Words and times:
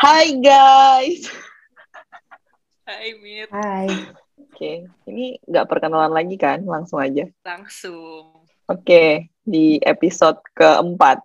Hai 0.00 0.32
guys. 0.40 1.28
Hai 2.88 3.20
Mir. 3.20 3.52
Hai. 3.52 3.84
Oke, 4.40 4.88
ini 5.04 5.36
nggak 5.44 5.68
perkenalan 5.68 6.08
lagi 6.16 6.40
kan? 6.40 6.64
Langsung 6.64 7.04
aja. 7.04 7.28
Langsung. 7.44 8.48
Oke, 8.64 9.28
di 9.44 9.76
episode 9.84 10.40
keempat. 10.56 11.20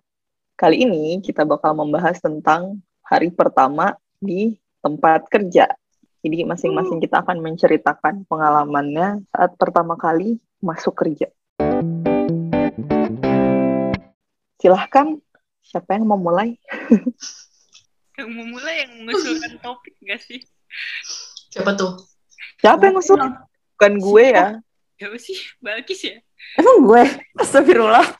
Kali 0.60 0.84
ini 0.84 1.24
kita 1.24 1.48
bakal 1.48 1.72
membahas 1.72 2.20
tentang 2.20 2.84
hari 3.00 3.32
pertama 3.32 3.96
di 4.20 4.60
tempat 4.84 5.24
kerja. 5.32 5.72
Jadi 6.20 6.44
masing-masing 6.44 7.00
kita 7.00 7.24
akan 7.24 7.40
menceritakan 7.40 8.28
pengalamannya 8.28 9.24
saat 9.32 9.56
pertama 9.56 9.96
kali 9.96 10.36
masuk 10.60 10.92
kerja. 11.00 11.32
Silahkan, 14.60 15.16
siapa 15.64 15.96
yang 15.96 16.04
mau 16.04 16.20
mulai? 16.20 16.60
Yang 18.16 18.28
mau 18.32 18.46
mulai 18.48 18.74
yang 18.84 18.92
mengusulkan 19.04 19.52
topik 19.64 19.94
gak 20.04 20.20
sih? 20.24 20.40
Siapa 21.52 21.76
tuh? 21.76 22.00
Siapa 22.60 22.88
yang 22.88 22.96
ngusul? 22.96 23.20
Bukan 23.76 23.92
gue 24.00 24.24
ya. 24.32 24.46
Ya 24.96 25.06
sih, 25.20 25.36
Balkis 25.60 26.00
ya. 26.08 26.16
Emang 26.56 26.88
gue? 26.88 27.04
Astagfirullah. 27.36 28.16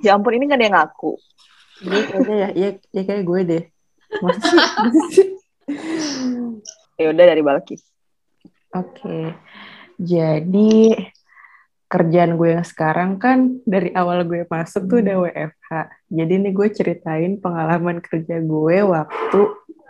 Ya 0.00 0.16
ampun, 0.16 0.32
ini 0.32 0.48
gak 0.48 0.56
ada 0.56 0.64
yang 0.64 0.76
ngaku. 0.80 1.12
Gue 1.84 2.00
kayaknya 2.08 2.36
ya, 2.36 2.48
iya, 2.56 2.70
ya 2.88 3.02
kayak 3.04 3.24
gue 3.28 3.40
deh. 3.44 3.62
Masa 4.20 4.40
sih? 5.12 5.28
Ya 7.00 7.10
udah 7.10 7.24
dari 7.34 7.42
Balkis. 7.42 7.82
Oke. 8.76 9.34
Jadi 9.98 10.94
kerjaan 11.92 12.40
gue 12.40 12.56
yang 12.56 12.64
sekarang 12.64 13.20
kan 13.20 13.60
dari 13.68 13.92
awal 13.92 14.24
gue 14.24 14.48
masuk 14.48 14.88
tuh 14.88 15.04
udah 15.04 15.16
WFH. 15.28 15.70
Jadi 16.08 16.32
ini 16.40 16.48
gue 16.56 16.68
ceritain 16.72 17.36
pengalaman 17.36 18.00
kerja 18.00 18.40
gue 18.40 18.76
waktu 18.80 19.40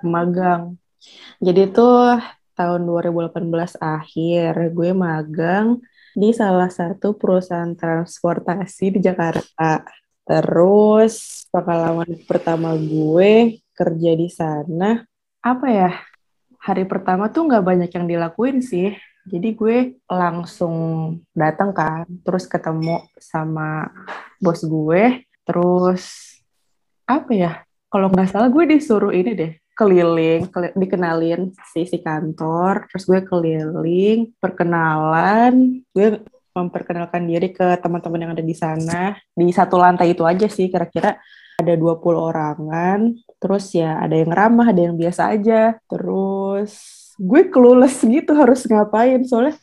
magang. 0.02 0.74
Jadi 1.38 1.70
tuh 1.70 2.19
tahun 2.59 2.82
2018 2.91 3.79
akhir 3.79 4.52
gue 4.74 4.91
magang 4.91 5.79
di 6.13 6.35
salah 6.35 6.68
satu 6.68 7.15
perusahaan 7.15 7.71
transportasi 7.71 8.98
di 8.98 9.01
Jakarta. 9.01 9.87
Terus 10.26 11.46
pengalaman 11.54 12.19
pertama 12.26 12.74
gue 12.74 13.63
kerja 13.79 14.10
di 14.19 14.26
sana 14.26 15.07
apa 15.38 15.66
ya? 15.71 15.93
Hari 16.63 16.82
pertama 16.87 17.30
tuh 17.30 17.46
nggak 17.46 17.63
banyak 17.63 17.91
yang 17.91 18.07
dilakuin 18.10 18.59
sih. 18.59 18.95
Jadi 19.23 19.48
gue 19.54 19.76
langsung 20.10 20.74
datang 21.30 21.70
kan, 21.70 22.02
terus 22.26 22.51
ketemu 22.51 23.06
sama 23.23 23.87
bos 24.42 24.66
gue, 24.66 25.23
terus 25.46 26.02
apa 27.06 27.30
ya? 27.30 27.52
Kalau 27.87 28.10
nggak 28.10 28.34
salah 28.34 28.51
gue 28.51 28.64
disuruh 28.66 29.14
ini 29.14 29.30
deh, 29.37 29.52
keliling, 29.79 30.51
keli- 30.51 30.74
dikenalin 30.74 31.54
si 31.70 31.87
si 31.87 32.02
kantor, 32.02 32.90
terus 32.90 33.04
gue 33.06 33.20
keliling, 33.23 34.32
perkenalan, 34.42 35.84
gue 35.95 36.18
memperkenalkan 36.52 37.23
diri 37.24 37.54
ke 37.54 37.79
teman-teman 37.79 38.26
yang 38.26 38.32
ada 38.34 38.45
di 38.45 38.57
sana. 38.57 39.16
Di 39.32 39.48
satu 39.54 39.79
lantai 39.79 40.12
itu 40.12 40.26
aja 40.26 40.51
sih 40.51 40.66
kira-kira 40.66 41.16
ada 41.62 41.74
20 41.79 42.18
orangan, 42.18 43.12
terus 43.38 43.70
ya 43.70 44.02
ada 44.02 44.18
yang 44.18 44.34
ramah, 44.34 44.74
ada 44.74 44.82
yang 44.90 44.96
biasa 44.98 45.30
aja. 45.30 45.79
Terus 45.86 47.01
gue 47.18 47.43
clueless 47.52 48.01
gitu 48.05 48.32
harus 48.37 48.65
ngapain 48.68 49.21
soalnya 49.27 49.57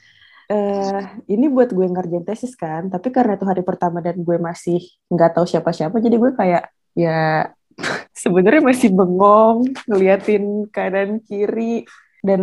eh 0.50 1.02
ini 1.30 1.46
buat 1.46 1.70
gue 1.70 1.86
ngerjain 1.86 2.26
tesis 2.26 2.58
kan, 2.58 2.90
tapi 2.90 3.14
karena 3.14 3.38
itu 3.38 3.46
hari 3.46 3.62
pertama 3.62 4.02
dan 4.02 4.18
gue 4.18 4.38
masih 4.42 4.82
nggak 5.06 5.38
tahu 5.38 5.46
siapa-siapa, 5.46 6.02
jadi 6.02 6.18
gue 6.18 6.32
kayak 6.34 6.74
ya 6.98 7.54
sebenarnya 8.26 8.66
masih 8.66 8.90
bengong 8.90 9.70
ngeliatin 9.86 10.66
kanan 10.74 11.22
kiri 11.22 11.86
dan 12.26 12.42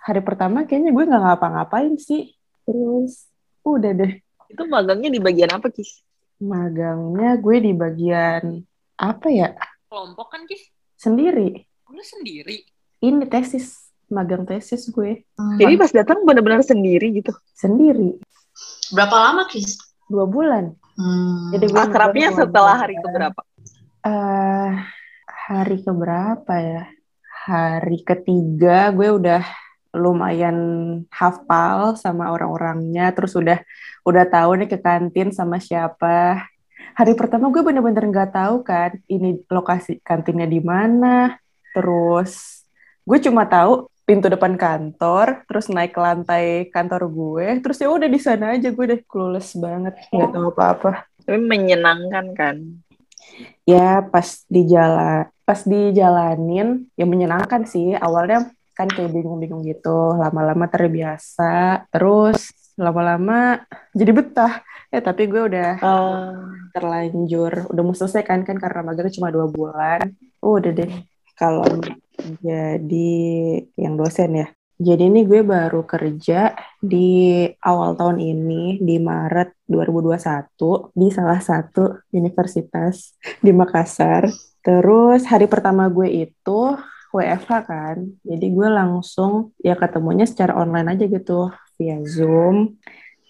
hari 0.00 0.24
pertama 0.24 0.64
kayaknya 0.64 0.96
gue 0.96 1.04
nggak 1.04 1.22
ngapa-ngapain 1.28 1.94
sih. 2.00 2.32
Terus 2.64 3.28
udah 3.68 3.92
deh 4.00 4.16
Itu 4.48 4.64
magangnya 4.64 5.12
di 5.12 5.20
bagian 5.20 5.52
apa, 5.52 5.68
Kis? 5.68 6.00
magangnya 6.42 7.38
gue 7.38 7.56
di 7.62 7.70
bagian 7.70 8.66
apa 8.98 9.28
ya 9.30 9.54
Kelompok 9.86 10.32
kan, 10.32 10.42
Kis? 10.48 10.72
sendiri. 10.96 11.68
Lu 11.92 12.00
sendiri? 12.00 12.64
Ini 13.02 13.28
tesis 13.28 13.81
magang 14.12 14.44
tesis 14.44 14.92
gue 14.92 15.24
Jadi 15.56 15.74
pas 15.80 15.90
datang 15.90 16.22
benar-benar 16.28 16.60
sendiri 16.60 17.16
gitu. 17.16 17.32
sendiri 17.56 18.20
Berapa 18.92 19.16
lama, 19.16 19.48
Kis? 19.48 19.80
dua 20.12 20.28
bulan. 20.28 20.76
Hmm. 20.92 21.56
Jadi 21.56 21.72
gue 21.72 21.80
Akrabnya 21.80 22.28
setelah 22.36 22.76
hari 22.76 23.00
keberapa? 23.00 23.40
Eh, 24.04 24.70
hari 25.48 25.76
keberapa 25.80 26.54
ya? 26.60 26.84
Hari 27.48 27.98
ketiga 28.04 28.92
gue 28.92 29.08
udah 29.08 29.42
lumayan 29.96 30.56
hafal 31.08 31.96
sama 31.96 32.28
orang-orangnya, 32.32 33.12
terus 33.16 33.32
udah 33.32 33.60
udah 34.04 34.24
tahu 34.28 34.60
nih 34.60 34.68
ke 34.68 34.78
kantin 34.84 35.32
sama 35.32 35.56
siapa. 35.56 36.44
Hari 36.92 37.16
pertama 37.16 37.48
gue 37.48 37.64
bener-bener 37.64 38.04
nggak 38.12 38.36
tahu 38.36 38.60
kan 38.60 38.92
ini 39.08 39.40
lokasi 39.48 40.04
kantinnya 40.04 40.44
di 40.44 40.60
mana. 40.60 41.40
Terus 41.72 42.62
gue 43.08 43.18
cuma 43.24 43.48
tahu 43.48 43.88
pintu 44.02 44.26
depan 44.28 44.54
kantor, 44.58 45.46
terus 45.46 45.70
naik 45.70 45.94
ke 45.94 46.00
lantai 46.02 46.44
kantor 46.74 47.02
gue, 47.08 47.46
terus 47.62 47.78
ya 47.82 47.88
udah 47.88 48.08
di 48.10 48.20
sana 48.20 48.58
aja 48.58 48.68
gue 48.74 48.84
deh 48.90 49.00
clueless 49.06 49.54
banget, 49.58 49.94
nggak 50.10 50.30
tahu 50.34 50.48
apa-apa. 50.52 50.90
Tapi 51.22 51.38
menyenangkan 51.38 52.26
kan? 52.34 52.56
ya 53.62 54.02
pas 54.02 54.42
di 54.50 54.66
jalan 54.66 55.26
pas 55.46 55.60
dijalanin 55.66 56.86
ya 56.98 57.04
menyenangkan 57.06 57.62
sih. 57.66 57.94
Awalnya 57.94 58.50
kan 58.72 58.88
kayak 58.88 59.12
bingung-bingung 59.12 59.62
gitu 59.68 60.16
lama-lama 60.16 60.64
terbiasa 60.66 61.84
terus 61.92 62.50
lama-lama 62.78 63.62
jadi 63.94 64.12
betah. 64.14 64.52
Ya 64.92 65.00
tapi 65.00 65.24
gue 65.24 65.40
udah 65.40 65.70
Eh, 65.80 66.32
terlanjur 66.76 67.68
udah 67.72 67.82
mau 67.84 67.96
selesai 67.96 68.22
kan 68.28 68.44
kan 68.44 68.56
karena 68.60 68.80
magang 68.84 69.08
cuma 69.12 69.32
dua 69.32 69.46
bulan. 69.48 70.12
Oh, 70.44 70.58
udah 70.58 70.72
deh 70.72 70.90
kalau 71.42 71.66
jadi 72.38 73.18
yang 73.74 73.98
dosen 73.98 74.30
ya 74.38 74.46
jadi 74.82 75.06
ini 75.06 75.22
gue 75.22 75.46
baru 75.46 75.86
kerja 75.86 76.58
di 76.82 77.46
awal 77.62 77.94
tahun 77.94 78.18
ini 78.18 78.82
di 78.82 78.98
Maret 78.98 79.54
2021 79.70 80.90
di 80.98 81.06
salah 81.14 81.38
satu 81.38 82.02
universitas 82.10 83.14
di 83.38 83.54
Makassar. 83.54 84.26
Terus 84.58 85.22
hari 85.30 85.46
pertama 85.46 85.86
gue 85.86 86.26
itu 86.26 86.60
WFH 87.14 87.50
kan. 87.62 87.96
Jadi 88.26 88.46
gue 88.50 88.68
langsung 88.72 89.54
ya 89.62 89.78
ketemunya 89.78 90.26
secara 90.26 90.58
online 90.58 90.98
aja 90.98 91.06
gitu 91.06 91.54
via 91.78 92.02
Zoom. 92.02 92.74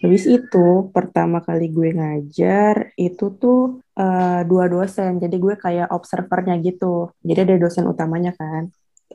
Habis 0.00 0.24
itu 0.24 0.88
pertama 0.88 1.44
kali 1.44 1.68
gue 1.68 1.92
ngajar 1.92 2.96
itu 2.96 3.28
tuh 3.36 3.81
eh, 3.98 4.40
dua 4.48 4.64
dosen. 4.70 5.20
Jadi 5.22 5.36
gue 5.36 5.54
kayak 5.58 5.88
observernya 5.92 6.58
gitu. 6.64 7.12
Jadi 7.24 7.38
ada 7.46 7.56
dosen 7.60 7.84
utamanya 7.88 8.32
kan. 8.36 8.68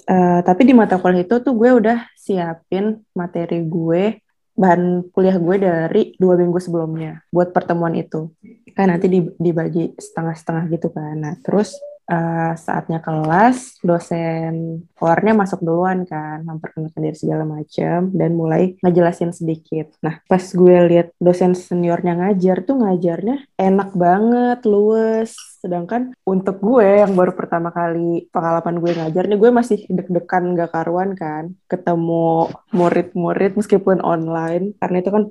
Eh, 0.05 0.39
tapi 0.45 0.61
di 0.67 0.73
mata 0.77 1.01
kuliah 1.01 1.25
itu 1.25 1.35
tuh 1.41 1.53
gue 1.57 1.69
udah 1.73 2.05
siapin 2.13 3.01
materi 3.17 3.65
gue 3.65 4.21
bahan 4.57 5.13
kuliah 5.13 5.37
gue 5.37 5.55
dari 5.61 6.01
dua 6.17 6.33
minggu 6.33 6.57
sebelumnya 6.57 7.21
buat 7.29 7.53
pertemuan 7.53 7.93
itu 7.93 8.33
kan 8.73 8.89
nanti 8.89 9.05
di- 9.05 9.33
dibagi 9.37 9.93
setengah-setengah 9.97 10.63
gitu 10.73 10.89
kan 10.89 11.13
nah 11.17 11.33
terus 11.45 11.77
eh, 12.07 12.53
saatnya 12.55 12.99
kelas 13.03 13.83
dosen 13.83 14.83
keluarnya 14.97 15.33
masuk 15.37 15.59
duluan 15.61 16.07
kan 16.07 16.41
memperkenalkan 16.41 17.01
diri 17.03 17.17
segala 17.17 17.43
macam 17.45 18.09
dan 18.15 18.31
mulai 18.33 18.75
ngejelasin 18.81 19.31
sedikit. 19.35 19.93
Nah 20.01 20.23
pas 20.25 20.41
gue 20.41 20.77
lihat 20.89 21.13
dosen 21.21 21.53
seniornya 21.53 22.17
ngajar 22.17 22.63
tuh 22.65 22.81
ngajarnya 22.81 23.45
enak 23.59 23.93
banget 23.93 24.59
luwes. 24.65 25.35
Sedangkan 25.61 26.13
untuk 26.23 26.63
gue 26.63 27.03
yang 27.03 27.13
baru 27.17 27.33
pertama 27.35 27.69
kali 27.73 28.31
pengalaman 28.31 28.79
gue 28.79 28.91
ngajar 28.97 29.23
nih 29.27 29.39
gue 29.39 29.51
masih 29.51 29.79
deg-degan 29.91 30.55
gak 30.55 30.71
karuan 30.73 31.13
kan 31.17 31.53
ketemu 31.67 32.49
murid-murid 32.71 33.59
meskipun 33.59 33.99
online. 34.01 34.73
Karena 34.79 34.97
itu 35.03 35.09
kan 35.11 35.23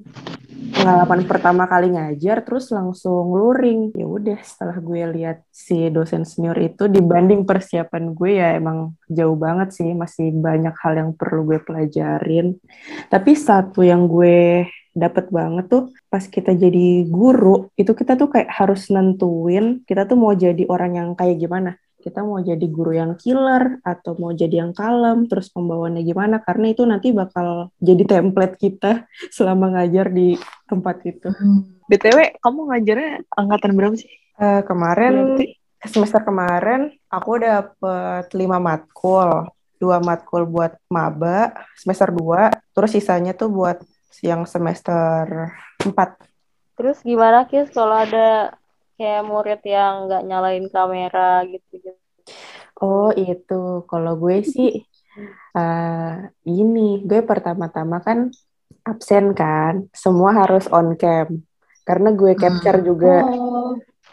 pengalaman 0.73 1.27
pertama 1.27 1.65
kali 1.67 1.93
ngajar 1.93 2.43
terus 2.47 2.71
langsung 2.73 3.35
luring. 3.35 3.93
Ya 3.97 4.07
udah 4.07 4.39
setelah 4.41 4.79
gue 4.81 5.03
lihat 5.17 5.39
si 5.53 5.89
dosen 5.93 6.23
senior 6.23 6.57
itu 6.59 6.87
dibanding 6.87 7.45
persiapan 7.45 8.15
gue 8.15 8.31
ya 8.39 8.57
emang 8.57 8.95
jauh 9.09 9.37
banget 9.37 9.75
sih. 9.77 9.91
Masih 9.93 10.33
banyak 10.33 10.75
hal 10.79 10.93
yang 10.97 11.11
perlu 11.13 11.49
gue 11.55 11.59
pelajarin. 11.61 12.57
Tapi 13.13 13.33
satu 13.37 13.85
yang 13.85 14.09
gue 14.09 14.67
dapat 14.97 15.29
banget 15.29 15.69
tuh 15.69 15.93
pas 16.09 16.25
kita 16.25 16.57
jadi 16.57 17.05
guru 17.05 17.69
itu 17.77 17.93
kita 17.93 18.17
tuh 18.17 18.33
kayak 18.33 18.49
harus 18.49 18.89
nentuin 18.89 19.85
kita 19.85 20.09
tuh 20.09 20.17
mau 20.17 20.33
jadi 20.33 20.65
orang 20.73 20.97
yang 20.97 21.09
kayak 21.13 21.37
gimana 21.37 21.77
kita 22.07 22.23
mau 22.23 22.39
jadi 22.39 22.67
guru 22.71 22.95
yang 22.95 23.19
killer 23.19 23.83
atau 23.83 24.15
mau 24.23 24.31
jadi 24.31 24.63
yang 24.63 24.71
kalem 24.71 25.27
terus 25.27 25.51
pembawaannya 25.51 26.07
gimana 26.07 26.39
karena 26.39 26.71
itu 26.71 26.87
nanti 26.87 27.11
bakal 27.11 27.75
jadi 27.83 28.07
template 28.07 28.55
kita 28.55 29.11
selama 29.37 29.75
ngajar 29.75 30.15
di 30.15 30.39
tempat 30.71 31.03
itu 31.03 31.35
BTW, 31.87 32.43
kamu 32.43 32.61
ngajarnya 32.67 33.11
angkatan 33.31 33.73
berapa 33.79 33.95
sih? 33.95 34.11
Eh, 34.43 34.63
kemarin 34.67 35.39
Berarti 35.39 35.47
semester 35.87 36.21
kemarin 36.27 36.91
aku 37.07 37.39
dapet 37.39 38.27
lima 38.35 38.59
matkul. 38.59 39.47
Dua 39.77 40.01
matkul 40.01 40.49
buat 40.49 40.73
maba 40.89 41.53
semester 41.77 42.09
2, 42.09 42.49
terus 42.73 42.97
sisanya 42.97 43.37
tuh 43.37 43.53
buat 43.53 43.85
yang 44.25 44.49
semester 44.49 45.53
4. 45.85 45.93
Terus 46.81 47.05
gimana 47.05 47.45
Kis 47.45 47.69
kalau 47.77 47.93
ada 47.93 48.57
kayak 48.99 49.23
murid 49.31 49.61
yang 49.75 49.93
nggak 50.09 50.23
nyalain 50.29 50.67
kamera 50.75 51.45
gitu-gitu? 51.53 51.91
Oh 52.83 53.09
itu, 53.17 53.55
kalau 53.91 54.13
gue 54.23 54.37
sih 54.45 54.71
eh 55.57 56.13
ini, 56.45 56.81
gue 57.09 57.21
pertama-tama 57.31 57.97
kan 58.07 58.19
absen 58.91 59.33
kan, 59.41 59.75
semua 59.97 60.31
harus 60.41 60.65
on 60.77 60.89
cam. 61.01 61.29
Karena 61.89 62.09
gue 62.21 62.33
capture 62.37 62.79
juga. 62.85 63.25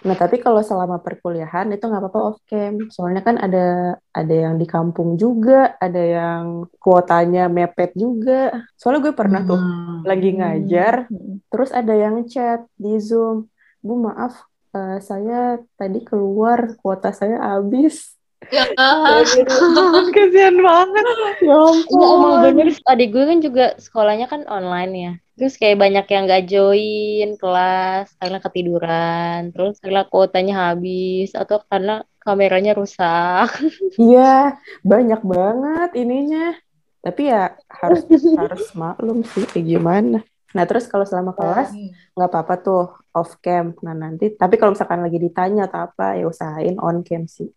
Nah, 0.03 0.15
tapi 0.19 0.35
kalau 0.43 0.59
selama 0.59 0.99
perkuliahan 0.99 1.71
itu 1.75 1.83
nggak 1.87 2.01
apa-apa 2.03 2.19
off 2.29 2.39
cam. 2.47 2.87
Soalnya 2.91 3.21
kan 3.27 3.35
ada 3.39 3.95
ada 4.11 4.35
yang 4.35 4.55
di 4.61 4.67
kampung 4.67 5.15
juga, 5.15 5.75
ada 5.79 5.99
yang 5.99 6.43
kuotanya 6.83 7.47
mepet 7.47 7.91
juga. 7.95 8.51
Soalnya 8.79 8.99
gue 9.09 9.15
pernah 9.15 9.41
tuh 9.47 9.59
Hmm. 9.59 10.03
lagi 10.03 10.29
ngajar, 10.35 11.07
Hmm. 11.07 11.39
terus 11.47 11.71
ada 11.71 11.93
yang 11.95 12.27
chat 12.27 12.67
di 12.75 12.99
Zoom, 12.99 13.47
Bu 13.79 13.95
maaf, 13.99 14.43
eh, 14.75 14.97
saya 15.01 15.61
tadi 15.79 15.99
keluar 16.03 16.77
kuota 16.81 17.09
saya 17.13 17.37
habis. 17.53 18.13
Ya, 18.51 18.67
Kasihan 20.15 20.57
banget. 20.59 21.05
Ya 21.43 21.59
Iya 21.91 22.05
emang 22.15 22.35
ampun. 22.39 22.43
bener 22.43 22.67
adik 22.87 23.09
gue 23.11 23.23
kan 23.27 23.39
juga 23.43 23.65
sekolahnya 23.75 24.27
kan 24.31 24.41
online 24.47 24.91
ya 24.95 25.11
terus 25.35 25.57
kayak 25.59 25.81
banyak 25.81 26.05
yang 26.07 26.23
gak 26.29 26.45
join 26.47 27.27
kelas 27.41 28.07
karena 28.21 28.37
ketiduran 28.39 29.39
terus 29.51 29.75
karena 29.83 30.01
kuotanya 30.07 30.53
habis 30.71 31.33
atau 31.35 31.59
karena 31.67 32.05
kameranya 32.23 32.71
rusak 32.77 33.49
Iya, 33.99 34.55
banyak 34.87 35.21
banget 35.25 35.89
ininya. 35.99 36.55
Tapi 37.03 37.21
ya 37.27 37.51
harus 37.67 38.07
harus 38.39 38.63
maklum 38.79 39.27
sih 39.27 39.43
kayak 39.43 39.67
gimana. 39.67 40.23
Nah, 40.53 40.63
terus 40.69 40.85
kalau 40.85 41.03
selama 41.03 41.33
kelas 41.33 41.73
nggak 42.13 42.29
apa-apa 42.29 42.55
tuh 42.61 42.83
off 43.13 43.37
cam. 43.41 43.73
Nah, 43.81 43.97
nanti 43.97 44.33
tapi 44.33 44.61
kalau 44.61 44.77
misalkan 44.77 45.01
lagi 45.01 45.17
ditanya 45.17 45.65
atau 45.65 45.89
apa 45.89 46.17
ya 46.17 46.29
usahain 46.29 46.77
on 46.77 47.01
cam 47.01 47.25
sih. 47.25 47.49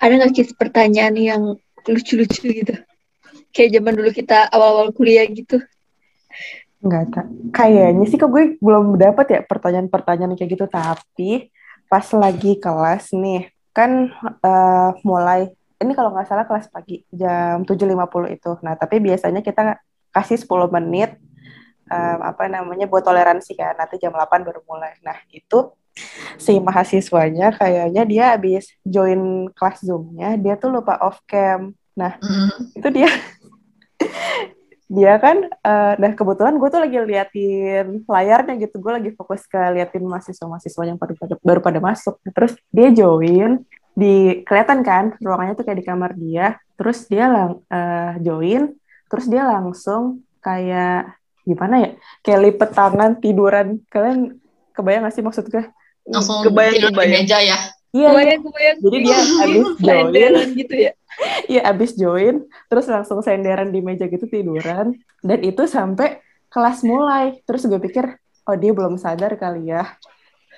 Ada 0.00 0.24
nggak 0.24 0.32
Kis 0.32 0.52
pertanyaan 0.56 1.14
yang 1.16 1.42
lucu-lucu 1.84 2.64
gitu? 2.64 2.74
Kayak 3.52 3.80
zaman 3.80 3.92
dulu 3.96 4.10
kita 4.12 4.48
awal-awal 4.52 4.92
kuliah 4.92 5.24
gitu. 5.28 5.60
Nggak 6.80 7.04
tak. 7.12 7.26
Kayaknya 7.52 8.04
sih 8.08 8.16
kok 8.16 8.32
gue 8.32 8.56
belum 8.60 8.96
dapat 8.96 9.26
ya 9.28 9.40
pertanyaan-pertanyaan 9.44 10.36
kayak 10.36 10.50
gitu. 10.56 10.64
Tapi 10.68 11.52
pas 11.88 12.06
lagi 12.16 12.56
kelas 12.56 13.12
nih, 13.12 13.52
kan 13.76 14.08
eh, 14.20 14.90
mulai 15.04 15.52
ini 15.80 15.92
kalau 15.96 16.12
nggak 16.12 16.28
salah 16.28 16.44
kelas 16.44 16.68
pagi 16.68 17.04
jam 17.08 17.64
7.50 17.64 18.36
itu. 18.36 18.50
Nah, 18.60 18.76
tapi 18.76 19.00
biasanya 19.00 19.40
kita 19.40 19.80
kasih 20.12 20.36
10 20.36 20.68
menit 20.68 21.16
em, 21.90 22.18
apa 22.22 22.46
namanya 22.46 22.86
buat 22.86 23.02
toleransi 23.02 23.58
kan. 23.58 23.74
Nanti 23.74 23.98
jam 23.98 24.14
8 24.14 24.46
baru 24.46 24.62
mulai. 24.64 24.94
Nah, 25.02 25.18
itu 25.34 25.74
si 26.38 26.56
mahasiswanya 26.62 27.52
kayaknya 27.58 28.02
dia 28.06 28.24
habis 28.38 28.70
join 28.86 29.50
kelas 29.52 29.82
Zoom-nya, 29.84 30.38
dia 30.38 30.54
tuh 30.54 30.70
lupa 30.70 30.96
off 31.02 31.18
cam. 31.26 31.74
Nah, 31.98 32.16
Hmm. 32.22 32.70
itu 32.78 32.88
dia 32.94 33.10
dia 34.90 35.14
kan 35.22 35.46
eh, 35.46 35.94
nah 36.02 36.12
kebetulan 36.18 36.58
gue 36.58 36.66
tuh 36.66 36.82
lagi 36.82 36.98
liatin 36.98 38.02
layarnya 38.10 38.54
gitu 38.58 38.82
gue 38.82 38.92
lagi 38.98 39.10
fokus 39.14 39.46
ke 39.46 39.54
liatin 39.78 40.02
mahasiswa-mahasiswa 40.02 40.82
yang 40.82 40.98
baru 40.98 41.14
pada 41.14 41.34
baru 41.38 41.60
pada 41.62 41.78
masuk 41.78 42.18
terus 42.34 42.58
dia 42.74 42.90
join 42.90 43.62
di 43.94 44.42
kelihatan 44.42 44.82
kan 44.82 45.14
ruangannya 45.22 45.54
tuh 45.54 45.62
kayak 45.62 45.78
di 45.78 45.86
kamar 45.86 46.10
dia 46.18 46.58
terus 46.74 47.06
dia 47.06 47.30
lang 47.30 47.62
eh, 47.70 48.18
join 48.18 48.74
terus 49.06 49.30
dia 49.30 49.46
langsung 49.46 50.26
kayak 50.42 51.19
gimana 51.46 51.74
ya 51.80 51.90
kayak 52.22 52.40
lipet 52.46 52.70
tangan 52.76 53.10
tiduran 53.18 53.80
kalian 53.88 54.36
kebayang 54.76 55.08
gak 55.08 55.14
sih 55.16 55.24
maksud 55.24 55.46
gue 55.48 55.64
Langsung 56.08 56.42
Kebayang, 56.42 56.74
tidur 56.74 56.90
di 56.90 56.94
kebayang. 56.96 57.12
meja 57.22 57.38
ya. 57.38 57.58
iya 57.92 58.08
iya. 58.08 58.08
Kebayang, 58.10 58.40
kebayang. 58.42 58.76
jadi 58.80 58.96
dia 58.98 59.18
habis 59.40 59.66
join 59.78 60.50
gitu 60.56 60.74
ya. 60.76 60.92
Iya, 61.52 61.60
abis 61.68 61.90
join, 62.00 62.48
terus 62.72 62.88
langsung 62.88 63.20
senderan 63.20 63.68
di 63.68 63.84
meja 63.84 64.08
gitu 64.08 64.24
tiduran. 64.24 64.96
Dan 65.20 65.38
itu 65.44 65.68
sampai 65.68 66.16
kelas 66.48 66.80
mulai. 66.80 67.44
Terus 67.44 67.68
gue 67.68 67.76
pikir, 67.76 68.08
oh 68.48 68.56
dia 68.56 68.72
belum 68.72 68.96
sadar 68.96 69.36
kali 69.36 69.68
ya. 69.68 69.84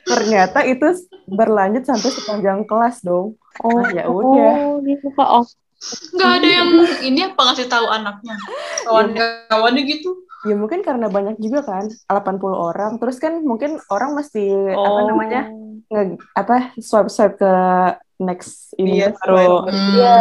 Ternyata 0.06 0.62
itu 0.70 0.86
berlanjut 1.26 1.82
sampai 1.82 2.10
sepanjang 2.14 2.62
kelas 2.62 3.02
dong. 3.02 3.34
Oh 3.58 3.82
ya 3.90 4.06
udah. 4.06 4.78
oh 4.78 4.78
dia 4.86 5.02
lupa 5.02 5.24
off 5.42 5.50
Nggak 6.14 6.30
ada 6.38 6.48
yang 6.48 6.70
ini 7.02 7.20
apa 7.26 7.40
ngasih 7.42 7.66
tahu 7.66 7.86
anaknya. 7.90 8.38
Kawan-kawannya 8.86 9.82
gitu. 9.82 10.14
Ya 10.42 10.54
mungkin 10.54 10.82
karena 10.82 11.06
banyak 11.06 11.38
juga 11.38 11.62
kan, 11.62 11.86
80 12.04 12.50
orang. 12.52 12.98
Terus 12.98 13.16
kan 13.16 13.40
mungkin 13.40 13.78
orang 13.88 14.14
mesti 14.14 14.42
apa 14.68 14.98
Oh. 14.98 15.06
namanya 15.06 15.46
nge, 15.86 16.02
apa 16.32 16.74
swipe 16.76 17.06
swipe 17.06 17.36
ke 17.36 17.52
next 18.18 18.74
ini 18.74 18.98
Iya, 18.98 19.14
baru. 19.14 19.66
Hmm. 19.66 19.90
Iya. 19.92 20.18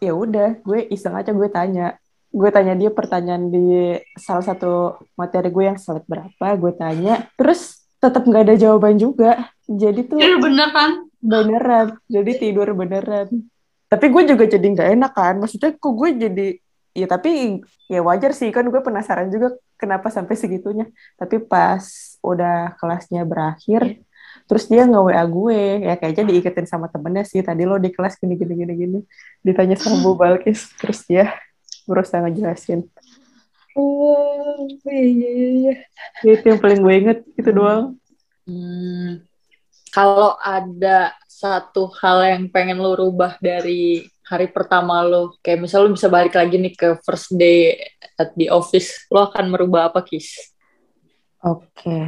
Ya 0.00 0.12
udah, 0.12 0.60
gue 0.60 0.84
iseng 0.88 1.14
aja 1.14 1.30
gue 1.30 1.48
tanya. 1.48 1.96
Gue 2.28 2.50
tanya 2.50 2.74
dia 2.74 2.90
pertanyaan 2.90 3.46
di 3.46 3.94
salah 4.14 4.42
satu 4.42 4.72
materi 5.14 5.48
gue 5.48 5.64
yang 5.64 5.78
slide 5.78 6.04
berapa, 6.04 6.46
gue 6.54 6.72
tanya. 6.74 7.14
Terus 7.34 7.78
tetap 7.96 8.26
nggak 8.26 8.44
ada 8.44 8.56
jawaban 8.58 8.98
juga. 8.98 9.48
Jadi 9.64 10.04
tuh 10.04 10.18
Tidur 10.18 10.40
bener 10.42 10.68
kan? 10.70 10.90
beneran. 11.24 11.86
Jadi 12.04 12.30
tidur 12.36 12.68
beneran. 12.74 13.32
Tapi 13.86 14.06
gue 14.10 14.22
juga 14.28 14.44
jadi 14.44 14.66
nggak 14.66 14.88
enak 14.92 15.12
kan. 15.14 15.34
Maksudnya 15.38 15.72
kok 15.72 15.94
gue 15.94 16.10
jadi 16.18 16.46
ya 16.94 17.06
tapi 17.10 17.60
ya 17.90 18.00
wajar 18.00 18.32
sih. 18.32 18.48
Kan 18.54 18.70
gue 18.70 18.80
penasaran 18.80 19.28
juga 19.28 19.52
kenapa 19.76 20.08
sampai 20.08 20.38
segitunya. 20.38 20.86
Tapi 21.18 21.42
pas 21.42 21.84
udah 22.24 22.78
kelasnya 22.80 23.26
berakhir, 23.26 24.00
terus 24.46 24.70
dia 24.70 24.86
nge 24.86 25.00
WA 25.02 25.24
gue. 25.26 25.62
Ya 25.84 25.94
kayaknya 25.98 26.24
diiketin 26.30 26.66
sama 26.70 26.86
temennya 26.88 27.26
sih. 27.26 27.42
Tadi 27.42 27.66
lo 27.66 27.76
di 27.76 27.90
kelas 27.90 28.16
gini 28.16 28.38
gini 28.38 28.54
gini 28.54 28.72
gini. 28.78 28.98
Ditanya 29.42 29.76
sama 29.76 30.00
Bu 30.00 30.16
Balkis 30.20 30.72
terus 30.78 31.04
dia 31.04 31.34
berusaha 31.84 32.24
ngejelasin. 32.24 32.86
Oh, 33.74 34.70
iya, 34.86 35.02
iya, 35.02 35.74
iya. 36.22 36.32
itu 36.38 36.46
yang 36.46 36.62
paling 36.62 36.78
gue 36.78 36.94
inget. 36.94 37.18
Itu 37.34 37.50
doang. 37.50 37.98
Hmm, 38.46 39.26
kalau 39.90 40.38
ada 40.38 41.10
satu 41.26 41.90
hal 41.98 42.22
yang 42.22 42.44
pengen 42.54 42.78
lo 42.78 42.94
rubah 42.94 43.34
dari 43.42 44.06
hari 44.24 44.48
pertama 44.48 45.04
lo, 45.04 45.36
kayak 45.44 45.68
misal 45.68 45.84
lo 45.84 45.92
bisa 45.92 46.08
balik 46.08 46.32
lagi 46.32 46.56
nih 46.56 46.74
ke 46.74 46.88
first 47.04 47.36
day 47.36 47.76
at 48.16 48.32
the 48.34 48.48
office, 48.48 49.04
lo 49.12 49.28
akan 49.28 49.52
merubah 49.52 49.92
apa, 49.92 50.00
Kis? 50.00 50.54
oke. 51.44 51.98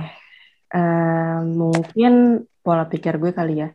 Eh, 0.66 1.38
mungkin 1.44 2.42
pola 2.64 2.88
pikir 2.88 3.20
gue 3.20 3.30
kali 3.30 3.62
ya. 3.62 3.68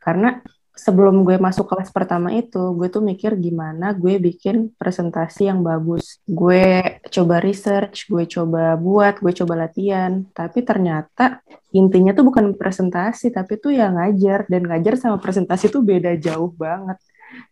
Karena 0.00 0.40
sebelum 0.78 1.26
gue 1.26 1.36
masuk 1.42 1.66
kelas 1.66 1.90
pertama 1.90 2.30
itu 2.30 2.70
gue 2.78 2.86
tuh 2.86 3.02
mikir 3.02 3.34
gimana 3.34 3.90
gue 3.98 4.16
bikin 4.22 4.72
presentasi 4.78 5.50
yang 5.50 5.60
bagus. 5.66 6.22
Gue 6.24 6.80
coba 7.10 7.42
research 7.42 8.06
gue 8.08 8.24
coba 8.30 8.78
buat 8.78 9.20
gue 9.20 9.32
coba 9.44 9.68
latihan. 9.68 10.24
Tapi 10.32 10.62
ternyata 10.64 11.42
intinya 11.74 12.14
tuh 12.16 12.24
bukan 12.30 12.54
presentasi 12.56 13.34
tapi 13.34 13.58
tuh 13.60 13.74
yang 13.74 13.98
ngajar. 13.98 14.48
Dan 14.48 14.70
ngajar 14.70 14.94
sama 14.96 15.18
presentasi 15.20 15.68
tuh 15.68 15.82
beda 15.84 16.16
jauh 16.16 16.54
banget 16.54 16.96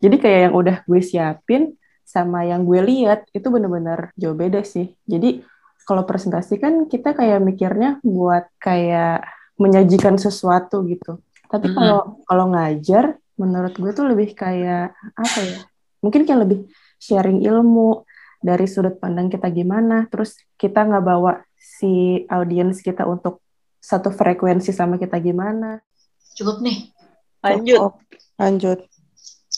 jadi 0.01 0.17
kayak 0.21 0.41
yang 0.51 0.55
udah 0.55 0.77
gue 0.85 1.01
siapin 1.01 1.63
sama 2.07 2.47
yang 2.47 2.63
gue 2.63 2.81
lihat 2.85 3.27
itu 3.35 3.51
bener-bener 3.51 4.15
jauh 4.15 4.37
beda 4.37 4.63
sih. 4.63 4.95
Jadi 5.09 5.43
kalau 5.83 6.07
presentasi 6.07 6.59
kan 6.63 6.87
kita 6.87 7.15
kayak 7.15 7.43
mikirnya 7.43 7.99
buat 8.07 8.47
kayak 8.63 9.27
menyajikan 9.59 10.15
sesuatu 10.15 10.87
gitu. 10.87 11.19
Tapi 11.51 11.73
kalau 11.75 12.23
kalau 12.27 12.55
ngajar 12.55 13.19
menurut 13.35 13.75
gue 13.75 13.91
tuh 13.95 14.07
lebih 14.07 14.39
kayak 14.39 14.95
apa 15.15 15.41
ya? 15.43 15.61
Mungkin 16.05 16.23
kayak 16.29 16.41
lebih 16.47 16.61
sharing 17.03 17.43
ilmu 17.43 18.07
dari 18.39 18.71
sudut 18.71 18.99
pandang 19.03 19.27
kita 19.27 19.51
gimana. 19.51 20.07
Terus 20.07 20.39
kita 20.55 20.87
nggak 20.87 21.05
bawa 21.05 21.43
si 21.59 22.23
audiens 22.31 22.79
kita 22.83 23.03
untuk 23.03 23.43
satu 23.83 24.15
frekuensi 24.15 24.71
sama 24.71 24.99
kita 24.99 25.19
gimana. 25.19 25.83
Cukup 26.39 26.63
nih. 26.63 26.95
Lanjut. 27.43 27.79
Oh, 27.79 27.93
lanjut 28.39 28.87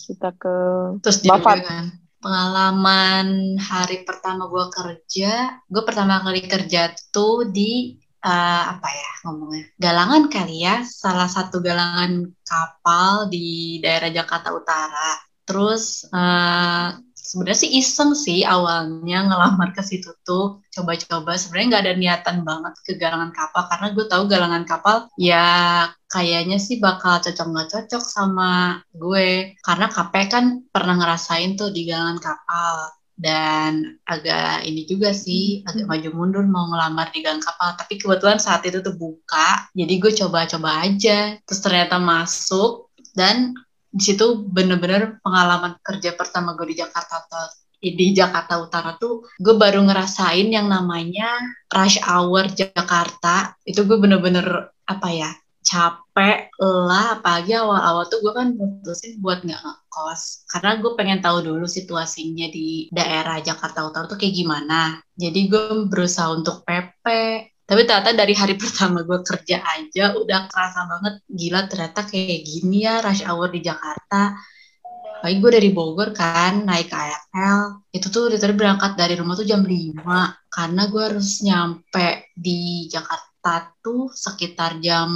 Kita 0.08 0.32
ke 0.32 0.56
Terus 1.04 1.18
Bapak. 1.28 1.60
kan. 1.60 1.86
Pengalaman 2.18 3.54
hari 3.62 4.02
pertama 4.02 4.50
gue 4.50 4.66
kerja, 4.74 5.62
gue 5.70 5.82
pertama 5.86 6.18
kali 6.18 6.50
kerja 6.50 6.90
tuh 7.14 7.46
di 7.46 7.94
eh, 8.26 8.64
apa 8.74 8.88
ya 8.90 9.10
ngomongnya 9.22 9.70
galangan 9.78 10.26
kali 10.26 10.66
ya, 10.66 10.82
salah 10.82 11.30
satu 11.30 11.62
galangan 11.62 12.26
kapal 12.42 13.30
di 13.30 13.78
daerah 13.78 14.10
Jakarta 14.10 14.50
Utara. 14.50 15.14
Terus 15.46 16.10
eh, 16.10 16.88
sebenarnya 17.28 17.60
sih 17.60 17.72
iseng 17.76 18.16
sih 18.16 18.40
awalnya 18.40 19.28
ngelamar 19.28 19.76
ke 19.76 19.84
situ 19.84 20.16
tuh 20.24 20.64
coba-coba. 20.72 21.36
Sebenarnya 21.36 21.66
nggak 21.68 21.84
ada 21.84 21.94
niatan 22.00 22.36
banget 22.48 22.74
ke 22.80 22.96
galangan 22.96 23.32
kapal 23.36 23.68
karena 23.68 23.86
gue 23.92 24.06
tahu 24.08 24.22
galangan 24.24 24.64
kapal 24.64 24.96
ya 25.20 25.48
kayaknya 26.08 26.56
sih 26.56 26.80
bakal 26.80 27.20
cocok 27.20 27.46
nggak 27.52 27.68
cocok 27.68 28.02
sama 28.02 28.80
gue. 28.96 29.52
Karena 29.60 29.86
KP 29.92 30.14
kan 30.32 30.44
pernah 30.72 30.96
ngerasain 30.96 31.60
tuh 31.60 31.68
di 31.68 31.84
galangan 31.84 32.16
kapal. 32.16 32.96
Dan 33.18 33.98
agak 34.06 34.62
ini 34.62 34.86
juga 34.86 35.10
sih 35.10 35.66
agak 35.66 35.90
maju 35.90 36.08
mundur 36.14 36.46
mau 36.46 36.70
ngelamar 36.70 37.10
di 37.12 37.20
gang 37.20 37.42
kapal. 37.44 37.76
Tapi 37.76 38.00
kebetulan 38.00 38.40
saat 38.40 38.64
itu 38.64 38.80
tuh 38.80 38.96
buka 38.96 39.68
jadi 39.76 39.94
gue 40.00 40.12
coba-coba 40.16 40.86
aja. 40.86 41.36
Terus 41.44 41.60
ternyata 41.60 42.00
masuk 42.00 42.88
dan 43.12 43.58
di 43.88 44.02
situ 44.04 44.44
bener-bener 44.44 45.18
pengalaman 45.24 45.80
kerja 45.80 46.12
pertama 46.12 46.52
gue 46.54 46.72
di 46.72 46.76
Jakarta 46.78 47.24
di 47.78 48.10
Jakarta 48.10 48.58
Utara 48.58 48.98
tuh 48.98 49.22
gue 49.38 49.54
baru 49.54 49.86
ngerasain 49.86 50.50
yang 50.50 50.66
namanya 50.66 51.30
rush 51.70 52.02
hour 52.02 52.50
Jakarta. 52.50 53.54
Itu 53.62 53.86
gue 53.86 53.98
bener-bener 54.02 54.74
apa 54.88 55.08
ya 55.14 55.30
capek 55.68 56.48
lah 56.58 57.20
apalagi 57.20 57.52
awal-awal 57.52 58.08
tuh 58.08 58.24
gue 58.24 58.32
kan 58.32 58.56
putusin 58.56 59.20
buat 59.22 59.46
nggak 59.46 59.62
ngekos. 59.62 60.48
Karena 60.50 60.80
gue 60.82 60.92
pengen 60.98 61.20
tahu 61.22 61.38
dulu 61.44 61.66
situasinya 61.68 62.50
di 62.50 62.90
daerah 62.90 63.38
Jakarta 63.38 63.86
Utara 63.86 64.10
tuh 64.10 64.18
kayak 64.18 64.34
gimana. 64.34 64.98
Jadi 65.14 65.40
gue 65.46 65.86
berusaha 65.86 66.34
untuk 66.34 66.66
PP 66.66 67.06
tapi 67.68 67.84
ternyata 67.84 68.16
dari 68.16 68.32
hari 68.32 68.56
pertama 68.62 69.04
gue 69.04 69.20
kerja 69.20 69.60
aja 69.60 70.16
udah 70.16 70.48
kerasa 70.48 70.80
banget 70.88 71.14
gila 71.28 71.60
ternyata 71.68 72.00
kayak 72.08 72.40
gini 72.48 72.88
ya 72.88 73.04
rush 73.04 73.22
hour 73.28 73.52
di 73.52 73.60
Jakarta. 73.60 74.40
Baik 75.18 75.36
gue 75.42 75.50
dari 75.50 75.70
Bogor 75.74 76.14
kan 76.14 76.62
naik 76.62 76.88
KRL 76.94 77.90
itu 77.90 78.06
tuh 78.06 78.30
literally 78.30 78.54
berangkat 78.54 78.94
dari 78.94 79.18
rumah 79.18 79.34
tuh 79.34 79.44
jam 79.44 79.66
5 79.66 79.98
karena 80.46 80.82
gue 80.88 81.02
harus 81.02 81.42
nyampe 81.42 82.30
di 82.32 82.86
Jakarta 82.86 83.27
tuh 83.84 84.10
sekitar 84.14 84.70
jam 84.84 85.08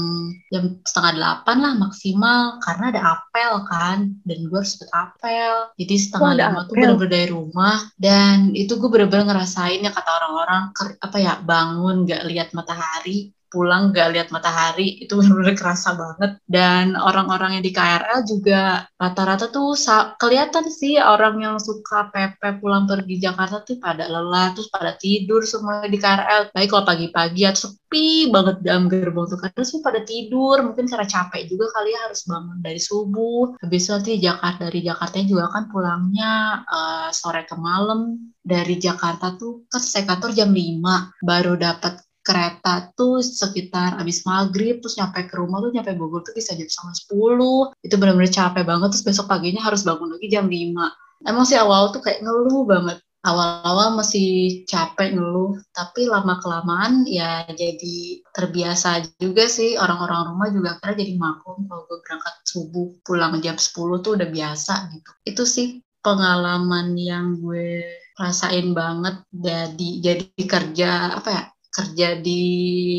jam 0.52 0.64
setengah 0.82 1.12
delapan 1.18 1.56
lah 1.64 1.72
maksimal 1.76 2.40
karena 2.64 2.84
ada 2.92 3.02
apel 3.14 3.52
kan 3.68 3.98
dan 4.24 4.38
gue 4.48 4.58
harus 4.58 4.74
ikut 4.76 4.90
apel 4.92 5.54
jadi 5.76 5.94
setengah 6.04 6.32
Oh, 6.32 6.38
lima 6.40 6.60
tuh 6.64 6.74
apel. 6.74 6.80
bener-bener 6.80 7.12
dari 7.12 7.28
rumah 7.30 7.78
dan 7.98 8.36
itu 8.54 8.72
gue 8.80 8.88
bener-bener 8.92 9.26
ngerasain 9.28 9.80
ya 9.80 9.90
kata 9.92 10.10
orang-orang 10.18 10.62
apa 10.98 11.16
ya 11.18 11.32
bangun 11.42 11.96
gak 12.04 12.22
lihat 12.24 12.48
matahari 12.56 13.32
pulang 13.52 13.92
gak 13.92 14.16
lihat 14.16 14.28
matahari 14.32 15.04
itu 15.04 15.12
benar-benar 15.21 15.54
kerasa 15.54 15.92
banget. 15.92 16.40
Dan 16.49 16.97
orang-orang 16.97 17.61
yang 17.61 17.64
di 17.64 17.71
KRL 17.71 18.25
juga 18.25 18.88
rata-rata 18.97 19.52
tuh 19.52 19.76
kelihatan 20.16 20.73
sih 20.73 20.97
orang 20.97 21.37
yang 21.44 21.56
suka 21.61 22.09
PP 22.09 22.64
pulang 22.64 22.88
pergi 22.88 23.21
Jakarta 23.21 23.61
tuh 23.61 23.76
pada 23.76 24.09
lelah 24.09 24.56
terus 24.56 24.73
pada 24.73 24.97
tidur 24.97 25.44
semua 25.44 25.85
di 25.85 26.00
KRL 26.00 26.54
baik 26.56 26.68
kalau 26.73 26.88
pagi-pagi 26.88 27.42
atau 27.44 27.68
sepi 27.68 28.32
banget 28.32 28.64
dalam 28.64 28.88
gerbong 28.88 29.28
tuh 29.28 29.37
karena 29.37 29.62
semua 29.68 29.92
pada 29.92 30.00
tidur. 30.09 30.56
Mungkin 30.64 30.88
karena 30.88 31.04
capek 31.04 31.44
juga 31.44 31.68
kali 31.76 31.92
ya 31.92 32.00
harus 32.09 32.25
bangun 32.25 32.59
dari 32.64 32.80
subuh. 32.80 33.61
Habis 33.61 33.80
itu 33.85 33.90
nanti 33.92 34.12
Jakarta 34.16 34.61
dari 34.73 34.80
Jakarta 34.80 35.16
juga 35.28 35.44
kan 35.52 35.68
pulangnya 35.68 36.64
eh, 36.64 37.09
sore 37.12 37.44
ke 37.44 37.56
malam. 37.61 38.32
Dari 38.42 38.75
Jakarta 38.80 39.38
tuh 39.38 39.68
kan 39.71 39.78
selesai 39.78 40.02
kantor 40.09 40.30
jam 40.35 40.50
5 40.50 41.23
baru 41.23 41.54
dapat 41.54 42.02
kereta 42.22 42.94
tuh 42.94 43.20
sekitar 43.20 43.98
abis 43.98 44.22
maghrib 44.22 44.78
terus 44.78 44.94
nyampe 44.98 45.26
ke 45.26 45.34
rumah 45.34 45.58
tuh 45.60 45.74
nyampe 45.74 45.92
Bogor 45.98 46.22
tuh 46.22 46.34
bisa 46.34 46.54
jam 46.54 46.66
setengah 46.70 46.96
sepuluh. 46.96 47.60
Itu 47.82 47.98
benar-benar 47.98 48.30
capek 48.30 48.64
banget 48.66 48.88
terus 48.94 49.04
besok 49.04 49.26
paginya 49.28 49.62
harus 49.62 49.82
bangun 49.82 50.14
lagi 50.14 50.26
jam 50.30 50.46
5 50.46 51.02
emang 51.26 51.44
sih 51.46 51.58
awal 51.58 51.94
tuh 51.94 52.02
kayak 52.02 52.22
ngeluh 52.22 52.66
banget. 52.66 52.98
Awal-awal 53.22 53.94
masih 53.94 54.66
capek 54.66 55.14
ngeluh 55.14 55.54
tapi 55.70 56.10
lama 56.10 56.42
kelamaan 56.42 57.06
ya 57.06 57.46
jadi 57.46 58.18
terbiasa 58.34 59.14
juga 59.22 59.46
sih. 59.46 59.78
Orang-orang 59.78 60.34
rumah 60.34 60.48
juga 60.50 60.68
akhirnya 60.78 61.06
jadi 61.06 61.14
maklum 61.22 61.70
kalau 61.70 61.86
gue 61.86 61.98
berangkat 62.02 62.34
subuh 62.42 62.90
pulang 63.06 63.38
jam 63.38 63.54
10 63.54 64.02
tuh 64.02 64.18
udah 64.18 64.26
biasa 64.26 64.90
gitu. 64.90 65.10
Itu 65.22 65.42
sih 65.46 65.78
pengalaman 66.02 66.98
yang 66.98 67.38
gue 67.38 67.86
rasain 68.18 68.74
banget 68.74 69.22
jadi 69.30 69.90
jadi 70.02 70.42
kerja 70.44 70.90
apa 71.16 71.28
ya 71.30 71.44
kerja 71.72 72.20
di 72.20 72.42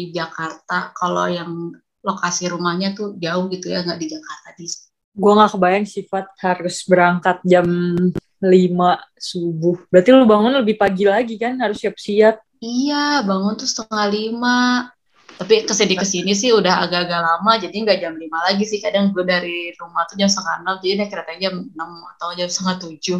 Jakarta 0.10 0.92
kalau 0.98 1.30
yang 1.30 1.72
lokasi 2.04 2.50
rumahnya 2.50 2.98
tuh 2.98 3.16
jauh 3.22 3.48
gitu 3.54 3.70
ya 3.70 3.86
nggak 3.86 4.02
di 4.02 4.08
Jakarta 4.12 4.50
di 4.58 4.66
Gue 5.14 5.30
gak 5.38 5.54
kebayang 5.54 5.86
sifat 5.86 6.26
harus 6.42 6.82
berangkat 6.90 7.38
jam 7.46 7.70
5 8.42 8.98
subuh. 9.14 9.78
Berarti 9.94 10.10
lu 10.10 10.26
bangun 10.26 10.58
lebih 10.58 10.74
pagi 10.74 11.06
lagi 11.06 11.38
kan? 11.38 11.54
Harus 11.62 11.86
siap-siap. 11.86 12.42
Iya, 12.58 13.22
bangun 13.22 13.54
tuh 13.54 13.70
setengah 13.70 14.10
lima. 14.10 14.90
Tapi 15.38 15.70
ke 15.70 15.74
sini 15.74 15.94
ke 15.94 16.06
sini 16.06 16.34
sih 16.34 16.50
udah 16.50 16.86
agak-agak 16.86 17.22
lama, 17.22 17.52
jadi 17.62 17.74
nggak 17.74 18.00
jam 18.02 18.14
lima 18.18 18.42
lagi 18.42 18.66
sih. 18.66 18.82
Kadang 18.82 19.14
gue 19.14 19.22
dari 19.22 19.70
rumah 19.78 20.10
tuh 20.10 20.18
jam 20.18 20.30
setengah 20.32 20.66
enam, 20.66 20.76
jadi 20.82 20.94
naik 21.04 21.10
kereta 21.14 21.34
jam 21.38 21.56
enam 21.62 21.90
atau 22.18 22.34
jam 22.34 22.50
setengah 22.50 22.76
tujuh. 22.82 23.20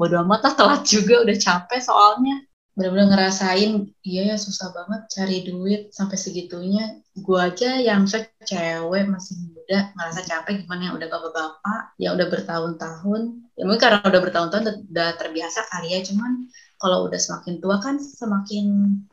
Bodo 0.00 0.16
amat 0.24 0.40
lah, 0.40 0.54
telat 0.56 0.82
juga, 0.88 1.20
udah 1.20 1.36
capek 1.36 1.80
soalnya. 1.84 2.45
Bener-bener 2.76 3.08
ngerasain, 3.08 3.88
iya 4.04 4.22
ya 4.30 4.36
susah 4.36 4.68
banget 4.76 5.08
cari 5.08 5.48
duit 5.48 5.96
sampai 5.96 6.20
segitunya. 6.20 7.00
Gue 7.16 7.40
aja 7.40 7.80
yang 7.80 8.04
cewek 8.04 9.08
masih 9.08 9.34
muda, 9.48 9.96
ngerasa 9.96 10.20
capek 10.28 10.60
gimana 10.60 10.92
yang 10.92 10.94
udah 11.00 11.08
bapak-bapak, 11.08 11.96
yang 11.96 12.20
udah 12.20 12.28
bertahun-tahun. 12.28 13.20
Ya 13.56 13.64
mungkin 13.64 13.80
karena 13.80 14.04
udah 14.04 14.20
bertahun-tahun 14.20 14.92
udah- 14.92 15.16
terbiasa 15.16 15.64
kali 15.72 15.96
ya, 15.96 16.04
cuman 16.04 16.52
kalau 16.76 17.08
udah 17.08 17.16
semakin 17.16 17.64
tua 17.64 17.80
kan 17.80 17.96
semakin 17.96 18.64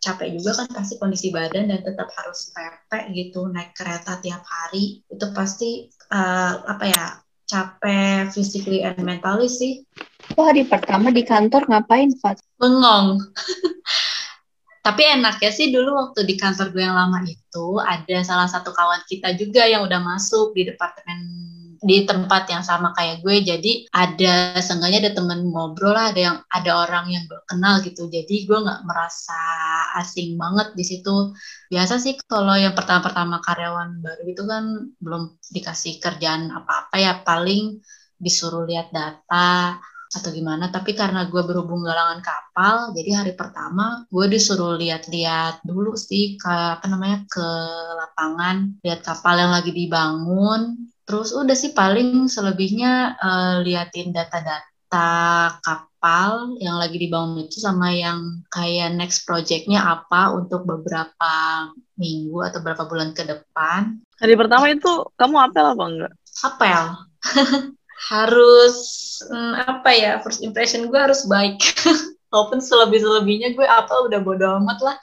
capek 0.03 0.35
juga 0.35 0.59
kan 0.59 0.67
pasti 0.75 0.99
kondisi 0.99 1.31
badan 1.31 1.71
dan 1.71 1.79
tetap 1.79 2.11
harus 2.19 2.51
pepek 2.51 3.15
gitu 3.15 3.47
naik 3.47 3.71
kereta 3.71 4.19
tiap 4.19 4.43
hari 4.43 4.99
itu 5.07 5.25
pasti 5.31 5.87
eh, 5.87 6.53
apa 6.59 6.83
ya 6.83 7.05
capek 7.47 8.27
physically 8.35 8.83
and 8.83 8.99
mentally 8.99 9.47
sih 9.47 9.87
Oh, 10.33 10.47
hari 10.47 10.63
pertama 10.65 11.11
di 11.11 11.21
kantor 11.21 11.67
ngapain, 11.67 12.09
Pak? 12.17 12.52
Bengong. 12.63 13.19
Tapi 14.83 15.01
enaknya 15.15 15.51
sih 15.51 15.71
dulu 15.71 15.95
waktu 15.95 16.27
di 16.27 16.35
kantor 16.35 16.75
gue 16.75 16.83
yang 16.83 16.95
lama 16.95 17.23
itu 17.23 17.67
ada 17.79 18.19
salah 18.23 18.51
satu 18.51 18.75
kawan 18.75 18.99
kita 19.07 19.31
juga 19.39 19.63
yang 19.63 19.87
udah 19.87 19.99
masuk 20.03 20.51
di 20.51 20.67
departemen 20.67 21.19
di 21.83 22.07
tempat 22.07 22.47
yang 22.47 22.63
sama 22.63 22.91
kayak 22.91 23.23
gue. 23.23 23.43
Jadi 23.47 23.71
ada 23.91 24.59
seenggaknya 24.59 25.07
ada 25.07 25.13
temen 25.15 25.51
ngobrol 25.51 25.95
lah 25.95 26.11
ada 26.11 26.19
yang 26.19 26.37
ada 26.51 26.71
orang 26.87 27.11
yang 27.11 27.23
gue 27.27 27.39
kenal 27.47 27.79
gitu. 27.79 28.11
Jadi 28.11 28.43
gue 28.43 28.59
nggak 28.59 28.83
merasa 28.87 29.39
asing 30.03 30.35
banget 30.35 30.75
di 30.75 30.83
situ. 30.83 31.31
Biasa 31.71 31.99
sih 31.99 32.19
kalau 32.27 32.55
yang 32.55 32.75
pertama-pertama 32.75 33.39
karyawan 33.39 34.03
baru 34.03 34.23
itu 34.27 34.43
kan 34.43 34.63
belum 34.99 35.39
dikasih 35.47 36.03
kerjaan 36.03 36.51
apa-apa 36.51 36.95
ya. 36.99 37.23
Paling 37.23 37.79
disuruh 38.19 38.67
lihat 38.67 38.91
data 38.91 39.79
atau 40.13 40.29
gimana 40.29 40.69
tapi 40.69 40.93
karena 40.93 41.25
gue 41.25 41.41
berhubung 41.41 41.81
galangan 41.81 42.21
kapal 42.21 42.93
jadi 42.93 43.23
hari 43.23 43.33
pertama 43.33 44.05
gue 44.13 44.25
disuruh 44.29 44.77
lihat-lihat 44.77 45.65
dulu 45.65 45.97
sih 45.97 46.37
ke 46.37 46.53
apa 46.77 46.85
namanya 46.85 47.25
ke 47.25 47.47
lapangan 47.97 48.77
lihat 48.85 49.01
kapal 49.01 49.35
yang 49.35 49.51
lagi 49.51 49.71
dibangun. 49.73 50.91
Terus 51.03 51.35
udah 51.35 51.57
sih 51.57 51.75
paling 51.75 52.31
selebihnya 52.31 53.19
eh, 53.19 53.55
liatin 53.67 54.15
data-data 54.15 55.11
kapal 55.59 56.55
yang 56.61 56.79
lagi 56.79 56.95
dibangun 56.95 57.49
itu 57.49 57.59
sama 57.59 57.91
yang 57.91 58.45
kayak 58.53 58.95
next 58.95 59.27
projectnya 59.27 59.83
apa 59.83 60.31
untuk 60.31 60.63
beberapa 60.63 61.33
minggu 61.99 62.39
atau 62.45 62.59
beberapa 62.63 62.87
bulan 62.87 63.11
ke 63.11 63.27
depan. 63.27 63.99
Hari 64.21 64.33
pertama 64.39 64.71
itu 64.71 65.09
kamu 65.19 65.35
apel 65.41 65.65
apa 65.67 65.83
enggak? 65.83 66.13
apel 66.41 66.83
harus 68.11 68.75
hmm, 69.27 69.53
apa 69.63 69.89
ya 69.95 70.11
first 70.19 70.43
impression 70.43 70.87
gue 70.91 70.99
harus 70.99 71.23
baik. 71.29 71.59
Walaupun 72.33 72.59
selebih 72.59 72.99
selebihnya 72.99 73.53
gue 73.53 73.65
apel 73.67 74.09
udah 74.09 74.19
bodo 74.25 74.45
amat 74.63 74.79
lah. 74.81 74.97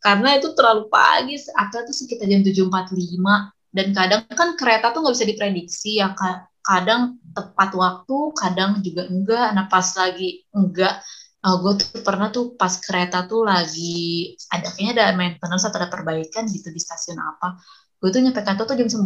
Karena 0.00 0.40
itu 0.40 0.56
terlalu 0.56 0.88
pagi 0.88 1.36
apel 1.54 1.80
tuh 1.84 1.96
sekitar 1.96 2.24
jam 2.26 2.40
7.45 2.40 3.52
dan 3.70 3.92
kadang 3.94 4.20
kan 4.32 4.56
kereta 4.58 4.90
tuh 4.90 5.04
nggak 5.04 5.14
bisa 5.14 5.28
diprediksi 5.28 5.90
ya 6.00 6.10
Ka- 6.16 6.48
kadang 6.64 7.20
tepat 7.36 7.70
waktu 7.76 8.16
kadang 8.34 8.80
juga 8.80 9.06
enggak. 9.06 9.46
Nah 9.54 9.64
pas 9.68 9.86
lagi 9.94 10.42
enggak 10.56 11.04
uh, 11.44 11.56
gue 11.60 11.72
tuh 11.80 12.00
pernah 12.04 12.28
tuh 12.32 12.56
pas 12.56 12.72
kereta 12.80 13.24
tuh 13.28 13.44
lagi 13.44 14.34
ada 14.52 14.68
kayaknya 14.72 14.92
ada 14.96 15.06
maintenance 15.16 15.64
atau 15.68 15.78
ada 15.80 15.90
perbaikan 15.92 16.44
gitu 16.48 16.68
di 16.72 16.80
stasiun 16.80 17.18
apa 17.20 17.56
gue 18.00 18.08
tuh 18.08 18.20
nyampe 18.24 18.40
kantor 18.40 18.64
tuh 18.64 18.76
jam 18.80 18.88
9 18.88 19.04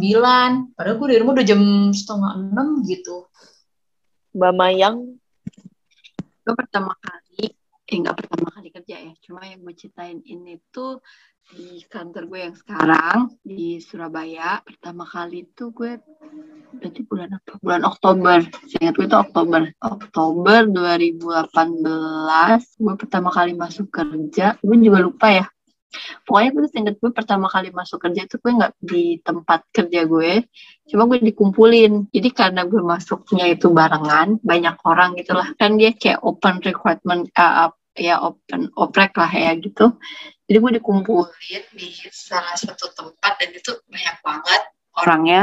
padahal 0.73 0.95
gue 0.95 1.07
di 1.11 1.17
rumah 1.19 1.35
udah 1.35 1.47
jam 1.47 1.61
setengah 1.91 2.31
enam 2.39 2.67
gitu 2.87 3.27
Mbak 4.35 4.51
Mayang, 4.51 5.15
gue 6.43 6.55
pertama 6.59 6.91
kali 6.99 7.55
eh 7.85 8.01
nggak 8.01 8.17
pertama 8.17 8.49
kali 8.49 8.73
kerja 8.73 8.97
ya. 8.97 9.13
Cuma 9.21 9.45
yang 9.45 9.61
gue 9.61 9.77
ceritain 9.77 10.17
ini 10.25 10.57
tuh 10.73 10.97
di 11.53 11.85
kantor 11.85 12.25
gue 12.27 12.39
yang 12.49 12.57
sekarang 12.57 13.29
di 13.45 13.77
Surabaya. 13.77 14.57
Pertama 14.65 15.05
kali 15.05 15.45
tuh 15.53 15.69
gue 15.71 16.01
berarti 16.75 17.01
bulan 17.07 17.31
apa? 17.37 17.61
Bulan 17.61 17.85
Oktober. 17.87 18.41
Saya 18.67 18.89
ingat 18.89 18.95
gue 18.97 19.05
itu 19.05 19.15
Oktober. 19.15 19.61
Oktober 19.85 20.65
2018 20.67 22.81
gue 22.81 22.95
pertama 22.97 23.29
kali 23.31 23.53
masuk 23.53 23.87
kerja. 23.87 24.57
Gue 24.59 24.75
juga 24.81 24.99
lupa 24.99 25.31
ya. 25.31 25.47
Pokoknya 26.27 26.49
gue 26.53 26.63
inget 26.75 26.95
gue 26.99 27.11
pertama 27.13 27.47
kali 27.47 27.69
masuk 27.71 28.01
kerja 28.01 28.25
itu 28.25 28.35
gue 28.41 28.51
nggak 28.51 28.73
di 28.81 29.19
tempat 29.21 29.65
kerja 29.71 30.05
gue, 30.05 30.45
cuma 30.89 31.07
gue 31.07 31.19
dikumpulin. 31.21 32.11
Jadi 32.11 32.29
karena 32.33 32.67
gue 32.67 32.81
masuknya 32.81 33.45
itu 33.51 33.71
barengan, 33.71 34.37
banyak 34.41 34.75
orang 34.83 35.15
gitu 35.19 35.33
lah. 35.37 35.51
Kan 35.55 35.79
dia 35.79 35.95
kayak 35.95 36.21
open 36.21 36.61
recruitment, 36.61 37.31
uh, 37.35 37.71
ya 37.95 38.19
open 38.19 38.69
oprek 38.75 39.15
lah 39.15 39.31
ya 39.31 39.55
gitu. 39.55 39.95
Jadi 40.45 40.57
gue 40.61 40.71
dikumpulin 40.77 41.63
di 41.73 41.89
salah 42.13 42.53
satu 42.53 42.91
tempat 42.93 43.33
dan 43.41 43.49
itu 43.55 43.71
banyak 43.89 44.17
banget 44.21 44.61
orangnya. 44.93 45.41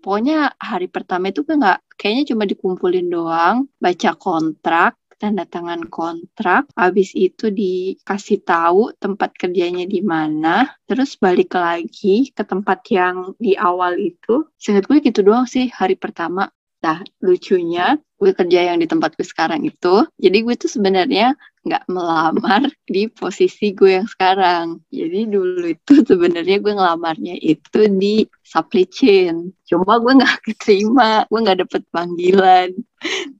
Pokoknya 0.00 0.56
hari 0.56 0.88
pertama 0.88 1.28
itu 1.28 1.44
gue 1.44 1.60
nggak, 1.60 2.00
kayaknya 2.00 2.24
cuma 2.32 2.48
dikumpulin 2.48 3.12
doang, 3.12 3.68
baca 3.76 4.16
kontrak, 4.16 4.96
tanda 5.20 5.44
tangan 5.44 5.84
kontrak, 5.92 6.72
habis 6.72 7.12
itu 7.12 7.52
dikasih 7.52 8.40
tahu 8.40 8.96
tempat 8.96 9.36
kerjanya 9.36 9.84
di 9.84 10.00
mana, 10.00 10.72
terus 10.88 11.20
balik 11.20 11.52
lagi 11.52 12.32
ke 12.32 12.42
tempat 12.42 12.80
yang 12.88 13.36
di 13.36 13.52
awal 13.60 14.00
itu. 14.00 14.48
Seingat 14.56 14.88
gue 14.88 15.04
gitu 15.04 15.20
doang 15.20 15.44
sih 15.44 15.68
hari 15.68 16.00
pertama. 16.00 16.48
Nah, 16.80 17.04
lucunya 17.20 18.00
gue 18.16 18.32
kerja 18.32 18.72
yang 18.72 18.80
di 18.80 18.88
tempat 18.88 19.12
gue 19.16 19.24
sekarang 19.24 19.60
itu, 19.68 20.08
jadi 20.16 20.40
gue 20.40 20.54
tuh 20.56 20.72
sebenarnya 20.72 21.36
nggak 21.60 21.84
melamar 21.92 22.72
di 22.94 23.08
posisi 23.12 23.76
gue 23.76 24.00
yang 24.00 24.08
sekarang. 24.08 24.80
Jadi 24.88 25.28
dulu 25.28 25.68
itu 25.68 25.92
sebenarnya 26.10 26.56
gue 26.60 26.72
ngelamarnya 26.72 27.36
itu 27.36 27.80
di 28.00 28.24
supply 28.40 28.84
chain. 28.88 29.52
Cuma 29.68 30.00
gue 30.00 30.12
nggak 30.24 30.36
keterima, 30.48 31.28
gue 31.28 31.40
nggak 31.44 31.68
dapet 31.68 31.82
panggilan. 31.92 32.72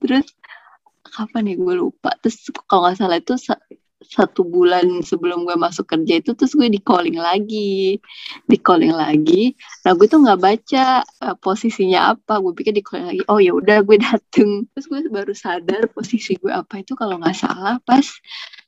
Terus 0.00 0.26
kapan 1.10 1.52
ya? 1.52 1.54
Gue 1.58 1.74
lupa. 1.78 2.14
Terus 2.22 2.50
kalau 2.70 2.88
nggak 2.88 2.96
salah 2.98 3.18
itu 3.18 3.34
sa 3.36 3.54
satu 4.00 4.48
bulan 4.48 5.04
sebelum 5.04 5.44
gue 5.44 5.60
masuk 5.60 5.84
kerja 5.84 6.24
itu 6.24 6.32
terus 6.32 6.56
gue 6.56 6.66
di 6.72 6.80
calling 6.80 7.20
lagi. 7.20 8.00
Di 8.48 8.56
calling 8.56 8.94
lagi. 8.96 9.52
Nah 9.84 9.92
gue 9.92 10.06
tuh 10.08 10.24
nggak 10.24 10.40
baca 10.40 11.04
uh, 11.04 11.36
posisinya 11.36 12.16
apa. 12.16 12.40
Gue 12.40 12.52
pikir 12.56 12.72
di 12.72 12.82
calling 12.82 13.06
lagi 13.12 13.22
oh 13.28 13.38
ya 13.38 13.52
udah 13.52 13.84
gue 13.84 13.96
dateng. 14.00 14.64
Terus 14.72 14.86
gue 14.88 15.00
baru 15.12 15.32
sadar 15.36 15.90
posisi 15.92 16.38
gue 16.40 16.50
apa 16.50 16.80
itu 16.80 16.96
kalau 16.96 17.20
nggak 17.20 17.36
salah 17.36 17.76
pas 17.84 18.06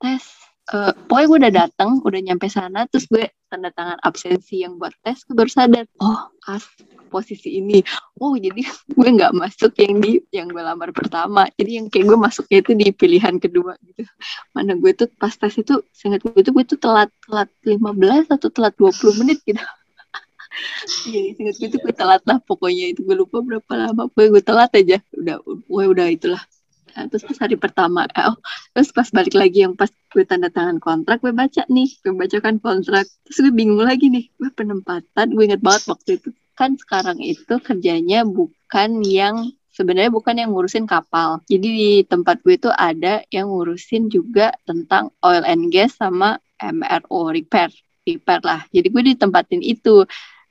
tes 0.02 0.42
uh, 0.70 0.92
pokoknya 1.08 1.26
gue 1.26 1.38
udah 1.42 1.54
datang 1.66 1.90
udah 2.04 2.20
nyampe 2.22 2.46
sana 2.46 2.86
terus 2.86 3.10
gue 3.10 3.26
tanda 3.50 3.74
tangan 3.74 3.98
absensi 4.00 4.62
yang 4.62 4.78
buat 4.78 4.94
tes 5.02 5.26
gue 5.26 5.34
baru 5.34 5.50
sadar 5.50 5.84
oh 5.98 6.30
pas 6.44 6.62
posisi 7.12 7.60
ini. 7.60 7.84
Oh 8.16 8.32
jadi 8.40 8.64
gue 8.98 9.08
nggak 9.12 9.32
masuk 9.36 9.76
yang 9.76 10.00
di 10.00 10.24
yang 10.32 10.48
gue 10.48 10.62
lamar 10.64 10.88
pertama. 10.96 11.44
Jadi 11.60 11.70
yang 11.76 11.86
kayak 11.92 12.08
gue 12.08 12.18
masuknya 12.18 12.58
itu 12.64 12.72
di 12.72 12.86
pilihan 12.96 13.36
kedua 13.36 13.76
gitu. 13.84 14.08
Mana 14.56 14.72
gue 14.80 14.92
tuh 14.96 15.12
pas 15.20 15.36
tes 15.36 15.52
itu 15.60 15.84
sangat 15.92 16.24
gue 16.24 16.40
tuh 16.40 16.52
gue 16.56 16.64
tuh 16.64 16.78
telat 16.80 17.12
telat 17.28 17.52
15 17.60 18.32
atau 18.32 18.48
telat 18.48 18.72
20 18.80 19.20
menit 19.20 19.40
gitu. 19.44 19.60
Iya, 21.08 21.32
ingat 21.40 21.56
gue 21.56 21.68
tuh 21.72 21.80
gue 21.80 21.94
telat 21.96 22.20
lah 22.28 22.36
pokoknya. 22.44 22.92
Itu 22.92 23.08
gue 23.08 23.16
lupa 23.16 23.40
berapa 23.40 23.72
lama. 23.72 24.12
Gue 24.12 24.28
gue 24.28 24.44
telat 24.44 24.68
aja. 24.76 25.00
Udah 25.16 25.40
gue 25.44 25.84
udah 25.96 26.06
itulah. 26.12 26.44
Nah, 26.92 27.08
terus 27.08 27.24
pas 27.24 27.38
hari 27.40 27.56
pertama, 27.56 28.04
eh, 28.04 28.28
oh, 28.28 28.36
terus 28.76 28.92
pas 28.92 29.08
balik 29.08 29.32
lagi 29.32 29.64
yang 29.64 29.72
pas 29.72 29.88
gue 29.88 30.24
tanda 30.28 30.52
tangan 30.52 30.76
kontrak, 30.76 31.24
gue 31.24 31.32
baca 31.32 31.64
nih, 31.72 31.88
gue 32.04 32.12
bacakan 32.12 32.60
kontrak. 32.60 33.08
Terus 33.24 33.38
gue 33.48 33.52
bingung 33.52 33.80
lagi 33.80 34.12
nih, 34.12 34.28
gue 34.36 34.50
penempatan, 34.52 35.26
gue 35.32 35.44
inget 35.44 35.62
banget 35.64 35.88
waktu 35.88 36.20
itu. 36.20 36.30
Kan 36.58 36.76
sekarang 36.76 37.18
itu 37.20 37.58
kerjanya 37.60 38.24
bukan 38.28 39.00
yang 39.04 39.52
sebenarnya 39.72 40.12
bukan 40.12 40.36
yang 40.36 40.52
ngurusin 40.52 40.84
kapal. 40.84 41.40
Jadi 41.48 41.66
di 41.66 41.90
tempat 42.04 42.44
gue 42.44 42.60
itu 42.60 42.70
ada 42.70 43.24
yang 43.32 43.48
ngurusin 43.48 44.12
juga 44.12 44.52
tentang 44.68 45.10
oil 45.24 45.42
and 45.48 45.72
gas 45.72 45.96
sama 45.96 46.36
MRO 46.60 47.32
repair, 47.32 47.72
repair 48.04 48.40
lah. 48.44 48.62
Jadi 48.70 48.86
gue 48.92 49.02
ditempatin 49.16 49.64
itu. 49.64 50.04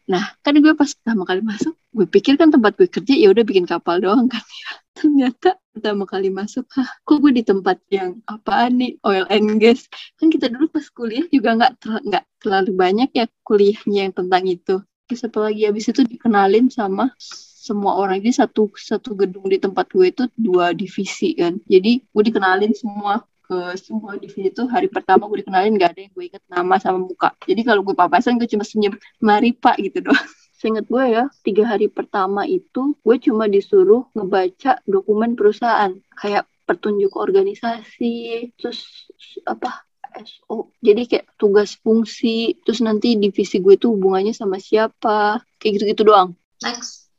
Nah, 0.10 0.34
kan 0.44 0.58
gue 0.58 0.74
pas 0.76 0.90
pertama 0.92 1.24
kali 1.24 1.40
masuk, 1.46 1.78
gue 1.96 2.04
pikir 2.10 2.36
kan 2.36 2.52
tempat 2.52 2.76
gue 2.76 2.90
kerja 2.90 3.14
ya 3.16 3.32
udah 3.32 3.46
bikin 3.48 3.64
kapal 3.70 4.02
doang 4.02 4.28
kan 4.28 4.42
ya. 4.44 4.70
Ternyata 4.98 5.56
pertama 5.72 6.04
kali 6.04 6.28
masuk, 6.28 6.68
hah, 6.76 6.90
kok 7.08 7.18
gue 7.24 7.32
di 7.32 7.48
tempat 7.48 7.80
yang 7.88 8.20
apaan 8.28 8.76
nih 8.82 9.00
oil 9.08 9.24
and 9.32 9.62
gas? 9.64 9.88
Kan 10.20 10.28
kita 10.28 10.52
dulu 10.52 10.68
pas 10.68 10.84
kuliah 10.92 11.24
juga 11.32 11.56
nggak 11.56 11.72
nggak 12.12 12.26
terlalu 12.44 12.72
banyak 12.76 13.10
ya 13.16 13.26
kuliahnya 13.48 14.10
yang 14.10 14.14
tentang 14.18 14.44
itu. 14.52 14.84
Terus 15.12 15.28
apalagi 15.28 15.68
habis 15.68 15.92
itu 15.92 16.08
dikenalin 16.08 16.72
sama 16.72 17.12
semua 17.20 18.00
orang. 18.00 18.24
Jadi 18.24 18.40
satu 18.40 18.72
satu 18.80 19.12
gedung 19.12 19.44
di 19.52 19.60
tempat 19.60 19.92
gue 19.92 20.08
itu 20.08 20.24
dua 20.40 20.72
divisi 20.72 21.36
kan. 21.36 21.60
Jadi 21.68 22.00
gue 22.00 22.24
dikenalin 22.32 22.72
semua 22.72 23.20
ke 23.44 23.76
semua 23.76 24.16
divisi 24.16 24.48
itu. 24.48 24.64
Hari 24.72 24.88
pertama 24.88 25.28
gue 25.28 25.44
dikenalin 25.44 25.76
gak 25.76 26.00
ada 26.00 26.02
yang 26.08 26.14
gue 26.16 26.26
inget 26.32 26.44
nama 26.48 26.80
sama 26.80 27.04
muka. 27.04 27.36
Jadi 27.44 27.62
kalau 27.68 27.84
gue 27.84 27.92
papasan 27.92 28.40
gue 28.40 28.48
cuma 28.48 28.64
senyum 28.64 28.96
mari 29.20 29.52
pak 29.52 29.76
gitu 29.84 30.00
doang. 30.00 30.16
Seingat 30.64 30.88
gue 30.88 31.04
ya, 31.12 31.28
tiga 31.44 31.68
hari 31.68 31.92
pertama 31.92 32.48
itu 32.48 32.96
gue 33.04 33.18
cuma 33.20 33.52
disuruh 33.52 34.08
ngebaca 34.16 34.80
dokumen 34.88 35.36
perusahaan. 35.36 35.92
Kayak 36.16 36.48
petunjuk 36.64 37.20
organisasi, 37.20 38.48
terus 38.56 39.12
apa 39.44 39.91
SO. 40.16 40.72
Jadi 40.84 41.08
kayak 41.08 41.26
tugas 41.40 41.80
fungsi, 41.80 42.60
terus 42.62 42.84
nanti 42.84 43.16
divisi 43.16 43.60
gue 43.64 43.80
tuh 43.80 43.96
hubungannya 43.96 44.36
sama 44.36 44.60
siapa. 44.60 45.42
Kayak 45.58 45.72
gitu-gitu 45.80 46.04
doang. 46.08 46.36
Next. 46.62 47.10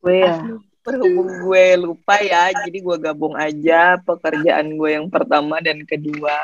Gue 0.00 0.22
ya, 0.24 0.40
berhubung 0.86 1.28
gue 1.44 1.64
lupa 1.76 2.16
ya, 2.22 2.54
jadi 2.64 2.78
gue 2.80 2.96
gabung 2.96 3.34
aja 3.36 4.00
pekerjaan 4.00 4.78
gue 4.78 4.90
yang 4.96 5.12
pertama 5.12 5.60
dan 5.60 5.84
kedua. 5.84 6.38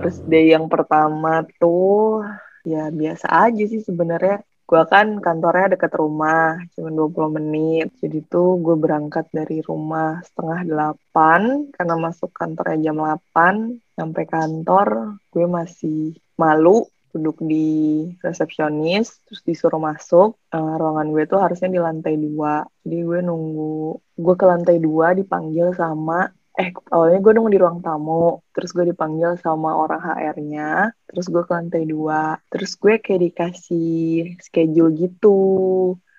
Terus 0.00 0.22
day 0.24 0.54
yang 0.56 0.70
pertama 0.70 1.44
tuh 1.60 2.24
ya 2.66 2.90
biasa 2.90 3.30
aja 3.30 3.64
sih 3.68 3.82
sebenarnya 3.84 4.42
gue 4.66 4.82
kan 4.90 5.06
kantornya 5.22 5.78
deket 5.78 5.92
rumah, 5.94 6.58
cuma 6.74 6.90
20 6.90 7.38
menit. 7.38 7.86
Jadi 8.02 8.18
tuh 8.26 8.58
gue 8.58 8.74
berangkat 8.74 9.30
dari 9.30 9.62
rumah 9.62 10.18
setengah 10.26 10.60
delapan, 10.66 11.70
karena 11.70 11.94
masuk 11.94 12.30
kantornya 12.34 12.90
jam 12.90 12.98
8, 12.98 13.78
sampai 13.94 14.24
kantor 14.26 14.88
gue 15.30 15.46
masih 15.46 16.18
malu 16.34 16.84
duduk 17.14 17.40
di 17.40 18.04
resepsionis, 18.20 19.24
terus 19.24 19.40
disuruh 19.46 19.80
masuk. 19.80 20.36
Uh, 20.52 20.76
ruangan 20.76 21.08
gue 21.14 21.24
tuh 21.24 21.40
harusnya 21.40 21.72
di 21.72 21.80
lantai 21.80 22.14
dua. 22.20 22.66
Jadi 22.84 22.98
gue 23.00 23.20
nunggu, 23.24 23.96
gue 24.20 24.34
ke 24.36 24.44
lantai 24.44 24.76
dua 24.82 25.16
dipanggil 25.16 25.72
sama 25.72 26.28
eh 26.56 26.68
awalnya 26.92 27.18
gue 27.20 27.32
nunggu 27.36 27.52
di 27.52 27.60
ruang 27.60 27.78
tamu 27.84 28.40
terus 28.54 28.72
gue 28.76 28.84
dipanggil 28.90 29.36
sama 29.44 29.76
orang 29.76 30.00
HR-nya 30.00 30.88
terus 31.08 31.28
gue 31.32 31.42
ke 31.44 31.52
lantai 31.52 31.84
dua 31.84 32.40
terus 32.48 32.80
gue 32.80 32.94
kayak 33.04 33.20
dikasih 33.26 34.40
schedule 34.40 34.90
gitu 34.96 35.36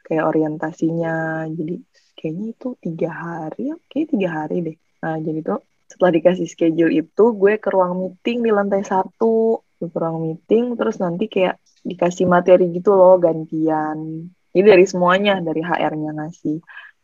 kayak 0.08 0.24
orientasinya. 0.24 1.44
Jadi 1.52 1.76
kayaknya 2.16 2.46
itu 2.56 2.68
tiga 2.80 3.10
hari 3.12 3.62
ya 3.70 3.76
kayak 3.92 4.08
tiga 4.16 4.30
hari 4.32 4.56
deh. 4.64 4.78
Nah 5.04 5.16
jadi 5.20 5.40
tuh 5.44 5.60
setelah 5.92 6.12
dikasih 6.16 6.48
schedule 6.48 6.92
itu 6.96 7.24
gue 7.36 7.54
ke 7.60 7.70
ruang 7.76 7.94
meeting 8.00 8.38
di 8.48 8.52
lantai 8.56 8.82
satu. 8.88 9.60
Ke 9.78 9.86
ruang 9.92 10.18
meeting 10.26 10.80
terus 10.80 10.98
nanti 11.04 11.28
kayak 11.28 11.60
dikasih 11.84 12.26
materi 12.26 12.72
gitu 12.72 12.96
loh 12.96 13.20
gantian. 13.20 14.32
Jadi 14.56 14.68
dari 14.74 14.86
semuanya 14.90 15.38
dari 15.44 15.62
HR-nya 15.62 16.12
ngasih 16.18 16.58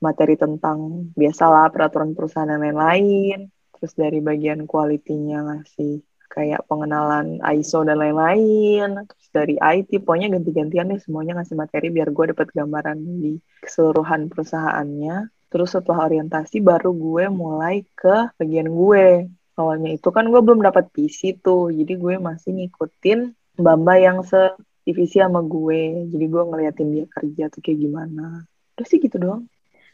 materi 0.03 0.35
tentang 0.35 1.07
biasalah 1.15 1.71
peraturan 1.71 2.11
perusahaan 2.11 2.51
dan 2.51 2.59
lain-lain. 2.59 3.47
Terus 3.79 3.93
dari 3.95 4.19
bagian 4.19 4.67
kualitinya 4.67 5.47
ngasih 5.47 6.03
kayak 6.33 6.65
pengenalan 6.67 7.39
ISO 7.55 7.87
dan 7.87 8.01
lain-lain. 8.03 9.07
Terus 9.07 9.27
dari 9.31 9.55
IT 9.55 10.03
pokoknya 10.03 10.33
ganti-gantian 10.33 10.91
deh 10.91 10.99
semuanya 10.99 11.39
ngasih 11.39 11.55
materi 11.55 11.87
biar 11.93 12.11
gue 12.11 12.25
dapat 12.35 12.51
gambaran 12.51 12.97
di 13.23 13.39
keseluruhan 13.63 14.27
perusahaannya. 14.27 15.31
Terus 15.47 15.69
setelah 15.77 16.09
orientasi 16.09 16.59
baru 16.59 16.91
gue 16.91 17.29
mulai 17.29 17.85
ke 17.93 18.33
bagian 18.35 18.67
gue. 18.67 19.29
Awalnya 19.53 19.93
itu 19.93 20.09
kan 20.09 20.25
gue 20.25 20.41
belum 20.41 20.65
dapat 20.65 20.89
PC 20.89 21.37
tuh 21.45 21.69
jadi 21.69 21.93
gue 21.93 22.15
masih 22.17 22.57
ngikutin 22.57 23.37
Bamba 23.53 24.01
yang 24.01 24.25
se 24.25 24.57
divisi 24.81 25.21
sama 25.21 25.45
gue. 25.45 26.09
Jadi 26.09 26.25
gue 26.25 26.43
ngeliatin 26.49 26.89
dia 26.89 27.05
kerja 27.05 27.53
tuh 27.53 27.61
kayak 27.61 27.79
gimana. 27.85 28.49
Terus 28.73 28.89
sih 28.89 28.97
gitu 28.97 29.21
doang 29.21 29.45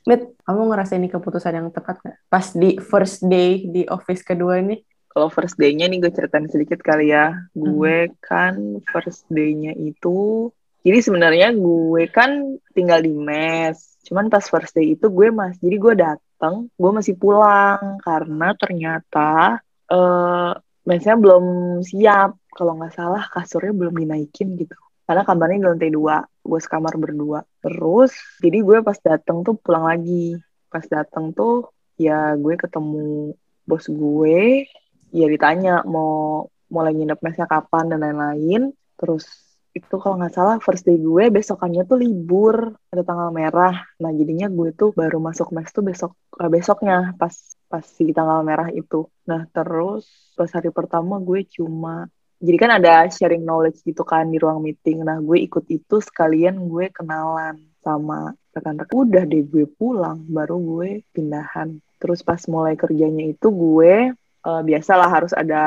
Mit, 0.08 0.40
kamu 0.48 0.62
ngerasa 0.72 0.96
ini 0.96 1.12
keputusan 1.12 1.54
yang 1.56 1.68
tepat 1.74 2.00
gak? 2.00 2.18
Pas 2.32 2.46
di 2.56 2.80
first 2.80 3.26
day 3.28 3.68
di 3.68 3.84
office 3.90 4.24
kedua 4.24 4.64
ini? 4.64 4.80
Kalau 5.10 5.28
first 5.28 5.58
day-nya 5.58 5.90
nih 5.90 6.00
gue 6.06 6.12
ceritain 6.14 6.46
sedikit 6.48 6.80
kali 6.80 7.12
ya. 7.12 7.34
Gue 7.52 8.08
hmm. 8.08 8.16
kan 8.22 8.56
first 8.94 9.26
day-nya 9.28 9.74
itu, 9.76 10.48
jadi 10.86 11.00
sebenarnya 11.04 11.52
gue 11.58 12.08
kan 12.08 12.56
tinggal 12.72 13.04
di 13.04 13.12
mes. 13.12 14.00
Cuman 14.08 14.32
pas 14.32 14.46
first 14.46 14.78
day 14.78 14.96
itu 14.96 15.12
gue 15.12 15.28
masih, 15.34 15.60
jadi 15.60 15.78
gue 15.78 15.94
datang, 16.00 16.56
gue 16.72 16.92
masih 16.94 17.20
pulang 17.20 18.00
karena 18.00 18.56
ternyata 18.56 19.60
uh, 19.92 20.54
mesnya 20.88 21.20
belum 21.20 21.46
siap 21.84 22.40
kalau 22.56 22.80
nggak 22.80 22.96
salah 22.96 23.24
kasurnya 23.30 23.76
belum 23.76 23.94
dinaikin 23.94 24.58
gitu 24.58 24.74
karena 25.10 25.26
kamarnya 25.26 25.58
di 25.58 25.66
lantai 25.66 25.90
dua 25.90 26.22
gue 26.22 26.60
sekamar 26.62 26.94
berdua. 27.02 27.42
Terus 27.66 28.14
jadi 28.38 28.62
gue 28.62 28.78
pas 28.86 28.94
dateng 29.02 29.42
tuh 29.42 29.58
pulang 29.58 29.90
lagi. 29.90 30.38
Pas 30.70 30.86
dateng 30.86 31.34
tuh 31.34 31.74
ya 31.98 32.38
gue 32.38 32.54
ketemu 32.54 33.34
bos 33.66 33.90
gue. 33.90 34.70
Ya 35.10 35.26
ditanya 35.26 35.82
mau 35.82 36.46
mulai 36.70 36.94
nginep 36.94 37.26
mesnya 37.26 37.50
kapan 37.50 37.90
dan 37.90 38.06
lain-lain. 38.06 38.70
Terus 39.02 39.26
itu 39.74 39.96
kalau 39.98 40.22
nggak 40.22 40.34
salah 40.38 40.62
first 40.62 40.86
day 40.86 41.02
gue 41.02 41.34
besokannya 41.34 41.90
tuh 41.90 41.98
libur. 41.98 42.78
Ada 42.94 43.02
tanggal 43.02 43.34
merah. 43.34 43.82
Nah 43.98 44.14
jadinya 44.14 44.46
gue 44.46 44.78
tuh 44.78 44.94
baru 44.94 45.18
masuk 45.18 45.50
mes 45.58 45.74
tuh 45.74 45.82
besok 45.82 46.14
eh, 46.38 46.54
besoknya 46.54 47.18
pas 47.18 47.34
pas 47.66 47.82
si 47.82 48.14
tanggal 48.14 48.46
merah 48.46 48.70
itu. 48.70 49.10
Nah 49.26 49.50
terus 49.50 50.06
pas 50.38 50.54
hari 50.54 50.70
pertama 50.70 51.18
gue 51.18 51.50
cuma 51.50 52.06
jadi 52.40 52.58
kan 52.58 52.72
ada 52.80 53.12
sharing 53.12 53.44
knowledge 53.44 53.84
gitu 53.84 54.08
kan 54.08 54.32
di 54.32 54.40
ruang 54.40 54.64
meeting. 54.64 55.04
Nah 55.04 55.20
gue 55.20 55.44
ikut 55.44 55.68
itu 55.68 56.00
sekalian 56.00 56.72
gue 56.72 56.88
kenalan 56.88 57.60
sama 57.84 58.32
rekan-rekan. 58.56 58.96
Udah 58.96 59.24
deh 59.28 59.44
gue 59.44 59.68
pulang 59.68 60.24
baru 60.32 60.56
gue 60.56 61.04
pindahan. 61.12 61.84
Terus 62.00 62.24
pas 62.24 62.40
mulai 62.48 62.80
kerjanya 62.80 63.28
itu 63.28 63.52
gue 63.52 64.16
uh, 64.48 64.62
biasalah 64.64 65.12
harus 65.12 65.36
ada 65.36 65.64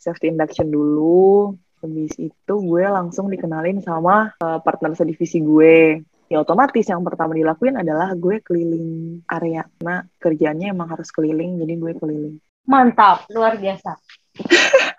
safety 0.00 0.32
induction 0.32 0.72
dulu. 0.72 1.52
Habis 1.84 2.16
itu 2.16 2.54
gue 2.56 2.84
langsung 2.88 3.28
dikenalin 3.28 3.84
sama 3.84 4.32
uh, 4.40 4.58
partner 4.64 4.96
sedivisi 4.96 5.44
gue. 5.44 6.00
Ya 6.32 6.40
otomatis 6.40 6.88
yang 6.88 7.04
pertama 7.04 7.36
dilakuin 7.36 7.76
adalah 7.76 8.16
gue 8.16 8.40
keliling 8.40 9.20
area. 9.28 9.68
Nah 9.84 10.08
kerjanya 10.16 10.72
emang 10.72 10.88
harus 10.88 11.12
keliling 11.12 11.60
jadi 11.60 11.76
gue 11.76 11.92
keliling. 12.00 12.40
Mantap, 12.64 13.28
luar 13.28 13.60
biasa. 13.60 13.92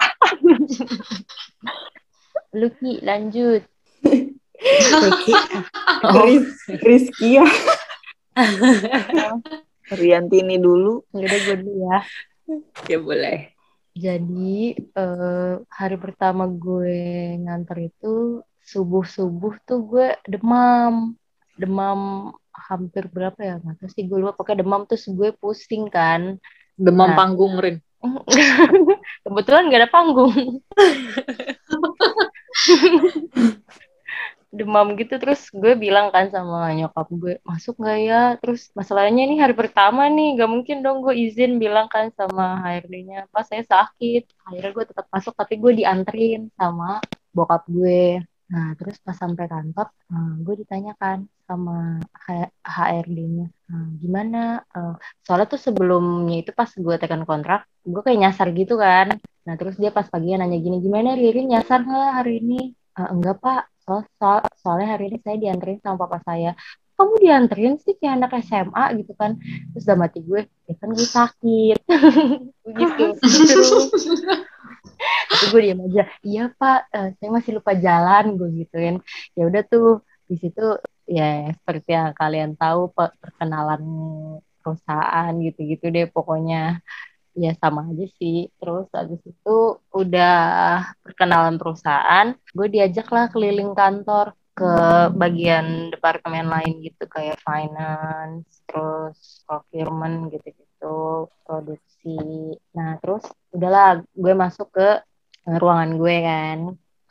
Luki, 2.59 2.99
lanjut. 3.03 3.63
Ris- 6.25 6.65
Rizky 6.81 7.29
ya. 7.39 7.45
Rianti 9.85 10.41
ini 10.41 10.57
dulu 10.57 11.05
Udah 11.13 11.29
gue 11.29 11.55
dulu 11.61 11.71
ya. 11.85 11.97
Ya 12.87 12.97
boleh. 13.01 13.39
Jadi 13.95 14.75
eh, 14.75 15.53
hari 15.71 15.95
pertama 15.97 16.45
gue 16.49 16.97
nganter 17.39 17.89
itu 17.91 18.41
subuh-subuh 18.65 19.53
tuh 19.63 19.79
gue 19.85 20.07
demam. 20.27 21.15
Demam 21.55 22.31
hampir 22.51 23.07
berapa 23.07 23.39
ya? 23.39 23.55
Nggak 23.63 23.75
tahu 23.79 23.89
sih 23.95 24.03
gue 24.03 24.17
lupa. 24.19 24.35
Pokoknya 24.35 24.63
demam 24.63 24.83
terus 24.83 25.07
gue 25.07 25.31
pusing 25.35 25.87
kan. 25.87 26.35
Demam 26.75 27.11
Nah. 27.11 27.17
panggung, 27.17 27.55
Rin. 27.55 27.79
Kebetulan 29.25 29.71
gak 29.71 29.81
ada 29.81 29.89
panggung. 29.91 30.33
Demam 34.55 34.95
gitu 34.95 35.19
terus 35.19 35.51
gue 35.51 35.75
bilang 35.75 36.15
kan 36.15 36.31
sama 36.31 36.71
nyokap 36.71 37.07
gue 37.11 37.33
masuk 37.43 37.75
nggak 37.75 37.99
ya? 38.07 38.21
Terus 38.39 38.71
masalahnya 38.71 39.27
ini 39.27 39.35
hari 39.43 39.51
pertama 39.51 40.07
nih 40.07 40.39
gak 40.39 40.47
mungkin 40.47 40.79
dong 40.79 41.03
gue 41.03 41.11
izin 41.11 41.59
bilang 41.59 41.91
kan 41.91 42.07
sama 42.15 42.63
HRD-nya 42.63 43.27
pas 43.35 43.43
saya 43.43 43.67
sakit 43.67 44.23
akhirnya 44.47 44.71
gue 44.71 44.85
tetap 44.87 45.05
masuk 45.11 45.33
tapi 45.35 45.59
gue 45.59 45.83
dianterin 45.83 46.47
sama 46.55 47.03
bokap 47.35 47.67
gue 47.67 48.23
nah 48.45 48.67
terus 48.77 48.95
pas 49.01 49.17
sampai 49.17 49.45
kantor 49.49 49.87
eh, 50.13 50.31
gue 50.45 50.55
ditanyakan 50.61 51.17
sama 51.45 51.97
HRD-nya 52.65 53.45
"Eh, 53.69 53.87
gimana? 54.01 54.61
Eh, 54.73 54.93
soalnya 55.25 55.47
tuh 55.53 55.61
sebelumnya 55.61 56.35
itu 56.41 56.51
pas 56.53 56.69
gue 56.69 56.95
tekan 57.01 57.21
kontrak 57.29 57.65
gue 57.85 58.01
kayak 58.05 58.19
nyasar 58.21 58.47
gitu 58.53 58.73
kan. 58.77 59.07
Nah 59.45 59.53
terus 59.59 59.77
dia 59.81 59.89
pas 59.93 60.05
pagi 60.09 60.33
nanya 60.33 60.57
gini 60.57 60.77
gimana 60.81 61.13
Ririn? 61.13 61.53
Nyasar 61.53 61.85
nggak 61.85 62.09
hari 62.21 62.33
ini? 62.41 62.73
"Eh, 62.97 63.07
enggak 63.13 63.35
pak. 63.41 63.61
Soal, 63.85 64.01
soal- 64.17 64.49
soalnya 64.57 64.97
hari 64.97 65.13
ini 65.13 65.17
saya 65.21 65.37
dianterin 65.37 65.77
sama 65.85 65.97
papa 66.05 66.17
saya. 66.25 66.57
Kamu 66.97 67.13
dianterin 67.21 67.75
sih 67.77 67.93
kayak 67.99 68.13
anak 68.17 68.31
SMA 68.41 68.83
gitu 69.03 69.13
kan? 69.13 69.37
Terus 69.75 69.83
dalam 69.85 70.01
hati 70.05 70.19
gue 70.25 70.41
ya 70.65 70.73
kan 70.81 70.89
gue 70.93 71.07
sakit. 71.17 71.77
Gitu 72.65 73.03
tapi 75.29 75.45
gue 75.51 75.61
diam 75.65 75.79
aja 75.87 76.01
iya 76.27 76.41
pak 76.59 76.79
eh, 76.95 77.07
saya 77.17 77.29
masih 77.37 77.51
lupa 77.57 77.71
jalan 77.85 78.23
gue 78.39 78.49
gituin. 78.63 78.95
Ya 79.37 79.43
udah 79.49 79.61
tuh 79.71 79.85
di 80.29 80.35
situ 80.41 80.61
ya 81.17 81.53
seperti 81.57 81.89
yang 81.97 82.11
kalian 82.17 82.51
tahu 82.57 82.89
pe- 82.95 83.15
perkenalan 83.21 83.81
perusahaan 84.61 85.31
gitu-gitu 85.45 85.85
deh 85.95 86.05
pokoknya. 86.09 86.81
Ya 87.35 87.51
sama 87.61 87.81
aja 87.91 88.05
sih. 88.19 88.47
Terus 88.59 88.87
habis 88.95 89.21
itu 89.27 89.55
udah 89.91 90.35
perkenalan 91.03 91.55
perusahaan 91.61 92.27
gue 92.57 92.67
diajak 92.71 93.07
lah 93.15 93.25
keliling 93.33 93.71
kantor 93.75 94.33
ke 94.55 94.71
bagian 95.19 95.91
departemen 95.91 96.47
lain 96.47 96.79
gitu 96.79 97.03
kayak 97.11 97.35
finance 97.43 98.63
terus 98.67 99.43
procurement 99.43 100.31
gitu-gitu 100.31 101.27
produksi. 101.43 102.15
Nah 102.71 102.94
udahlah 103.55 104.03
gue 104.11 104.33
masuk 104.35 104.67
ke 104.75 104.87
eh, 105.47 105.57
ruangan 105.61 105.91
gue 105.97 106.15
kan. 106.21 106.57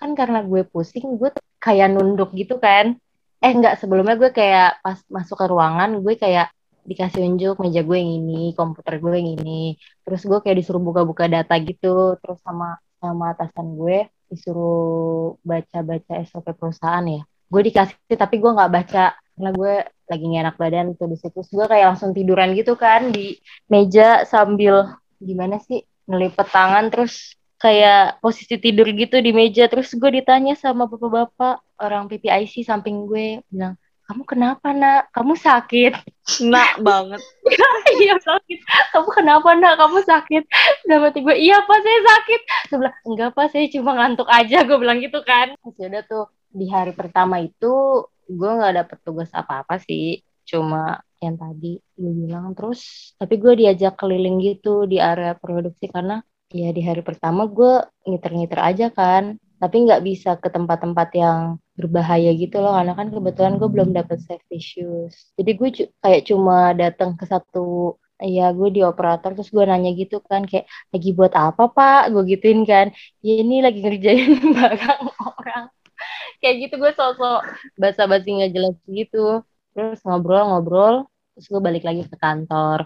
Kan 0.01 0.11
karena 0.19 0.41
gue 0.45 0.63
pusing 0.69 1.17
gue 1.21 1.31
kayak 1.63 1.89
nunduk 1.95 2.31
gitu 2.37 2.61
kan. 2.61 2.97
Eh 3.45 3.53
enggak 3.53 3.81
sebelumnya 3.81 4.17
gue 4.21 4.31
kayak 4.33 4.81
pas 4.85 4.99
masuk 5.09 5.37
ke 5.41 5.47
ruangan 5.49 5.91
gue 6.05 6.15
kayak 6.17 6.49
dikasih 6.85 7.25
unjuk 7.25 7.57
meja 7.65 7.81
gue 7.81 7.97
yang 7.97 8.13
ini 8.21 8.53
komputer 8.53 9.01
gue 9.01 9.13
yang 9.17 9.31
ini. 9.41 9.77
Terus 10.05 10.23
gue 10.29 10.39
kayak 10.45 10.57
disuruh 10.61 10.83
buka-buka 10.83 11.25
data 11.29 11.55
gitu 11.61 12.17
terus 12.21 12.39
sama 12.45 12.77
sama 13.01 13.37
atasan 13.37 13.77
gue 13.77 14.09
disuruh 14.29 15.37
baca-baca 15.45 16.21
SOP 16.29 16.47
perusahaan 16.57 17.05
ya. 17.05 17.23
Gue 17.49 17.63
dikasih 17.69 18.17
tapi 18.17 18.41
gue 18.41 18.51
nggak 18.53 18.73
baca. 18.73 19.17
Karena 19.35 19.51
gue 19.51 19.75
lagi 20.05 20.25
gak 20.31 20.43
enak 20.47 20.57
badan 20.61 20.87
tuh 20.95 21.09
di 21.11 21.17
situ. 21.19 21.41
Gue 21.51 21.67
kayak 21.67 21.97
langsung 21.97 22.13
tiduran 22.15 22.55
gitu 22.55 22.77
kan 22.79 23.11
di 23.11 23.41
meja 23.73 24.23
sambil 24.29 24.95
gimana 25.19 25.57
sih 25.65 25.81
ngelipet 26.05 26.49
tangan 26.49 26.93
terus 26.93 27.37
kayak 27.57 28.21
posisi 28.21 28.61
tidur 28.61 28.88
gitu 28.93 29.17
di 29.25 29.33
meja 29.33 29.64
terus 29.71 29.93
gue 29.97 30.11
ditanya 30.21 30.53
sama 30.59 30.85
bapak-bapak 30.85 31.64
orang 31.81 32.11
PPIC 32.12 32.67
samping 32.67 33.09
gue 33.09 33.40
bilang 33.49 33.75
kamu 34.05 34.23
kenapa 34.29 34.69
nak? 34.77 35.09
Kamu 35.17 35.33
sakit? 35.33 35.93
Nak 36.53 36.81
banget. 36.85 37.21
Iya 37.95 38.19
sakit. 38.19 38.59
Kamu 38.90 39.09
kenapa 39.14 39.55
nak? 39.55 39.79
Kamu 39.79 40.03
sakit? 40.03 40.43
Dalam 40.90 41.07
hati 41.07 41.23
gue 41.23 41.37
iya 41.38 41.62
pak 41.62 41.79
saya 41.79 42.01
sakit. 42.03 42.40
Bilang 42.75 42.97
enggak 43.07 43.31
pak 43.38 43.47
saya 43.55 43.71
cuma 43.71 43.95
ngantuk 43.95 44.27
aja. 44.27 44.67
Gue 44.67 44.83
bilang 44.83 44.99
gitu 44.99 45.23
kan. 45.23 45.55
Terus 45.55 45.77
ya 45.79 45.87
udah 45.95 46.03
tuh 46.11 46.25
di 46.51 46.67
hari 46.67 46.90
pertama 46.90 47.38
itu 47.38 48.03
gue 48.27 48.51
nggak 48.51 48.75
dapet 48.83 48.99
tugas 49.07 49.31
apa-apa 49.31 49.79
sih. 49.79 50.27
Cuma 50.43 51.07
yang 51.27 51.37
tadi 51.45 51.81
gue 52.01 52.13
bilang 52.21 52.47
terus 52.57 52.81
tapi 53.21 53.35
gue 53.43 53.53
diajak 53.61 53.93
keliling 54.01 54.37
gitu 54.49 54.85
di 54.91 54.97
area 55.11 55.33
produksi 55.43 55.85
karena 55.95 56.21
ya 56.53 56.69
di 56.77 56.83
hari 56.89 57.03
pertama 57.09 57.43
gue 57.57 57.73
ngiter-ngiter 58.07 58.61
aja 58.61 58.87
kan 58.99 59.25
tapi 59.63 59.77
nggak 59.85 60.03
bisa 60.09 60.31
ke 60.43 60.49
tempat-tempat 60.53 61.09
yang 61.17 61.41
berbahaya 61.79 62.31
gitu 62.37 62.61
loh 62.63 62.73
karena 62.77 62.93
kan 62.99 63.09
kebetulan 63.11 63.55
gue 63.59 63.69
belum 63.75 63.91
dapet 63.97 64.19
safety 64.23 64.59
shoes. 64.61 65.15
Jadi 65.39 65.51
gue 65.59 65.69
kayak 66.05 66.23
cuma 66.29 66.77
datang 66.77 67.17
ke 67.19 67.25
satu 67.27 67.97
ya 68.23 68.55
gue 68.55 68.69
di 68.77 68.81
operator 68.87 69.35
terus 69.35 69.51
gue 69.51 69.65
nanya 69.67 69.91
gitu 69.97 70.23
kan 70.23 70.47
kayak 70.47 70.67
lagi 70.93 71.11
buat 71.17 71.33
apa 71.35 71.63
pak? 71.73 72.01
Gue 72.13 72.23
gituin 72.31 72.61
kan 72.69 72.87
ya 73.25 73.33
ini 73.43 73.65
lagi 73.65 73.81
ngerjain 73.83 74.33
barang 74.59 75.03
orang. 75.33 75.65
Kayak 76.45 76.55
gitu 76.69 76.75
gue 76.83 76.93
sosok 76.99 77.39
basa-basi 77.81 78.29
nggak 78.37 78.53
jelas 78.55 78.77
gitu 78.85 79.43
terus 79.75 79.99
ngobrol-ngobrol 80.07 81.11
terus 81.35 81.47
gue 81.53 81.61
balik 81.66 81.83
lagi 81.88 82.03
ke 82.11 82.16
kantor. 82.25 82.81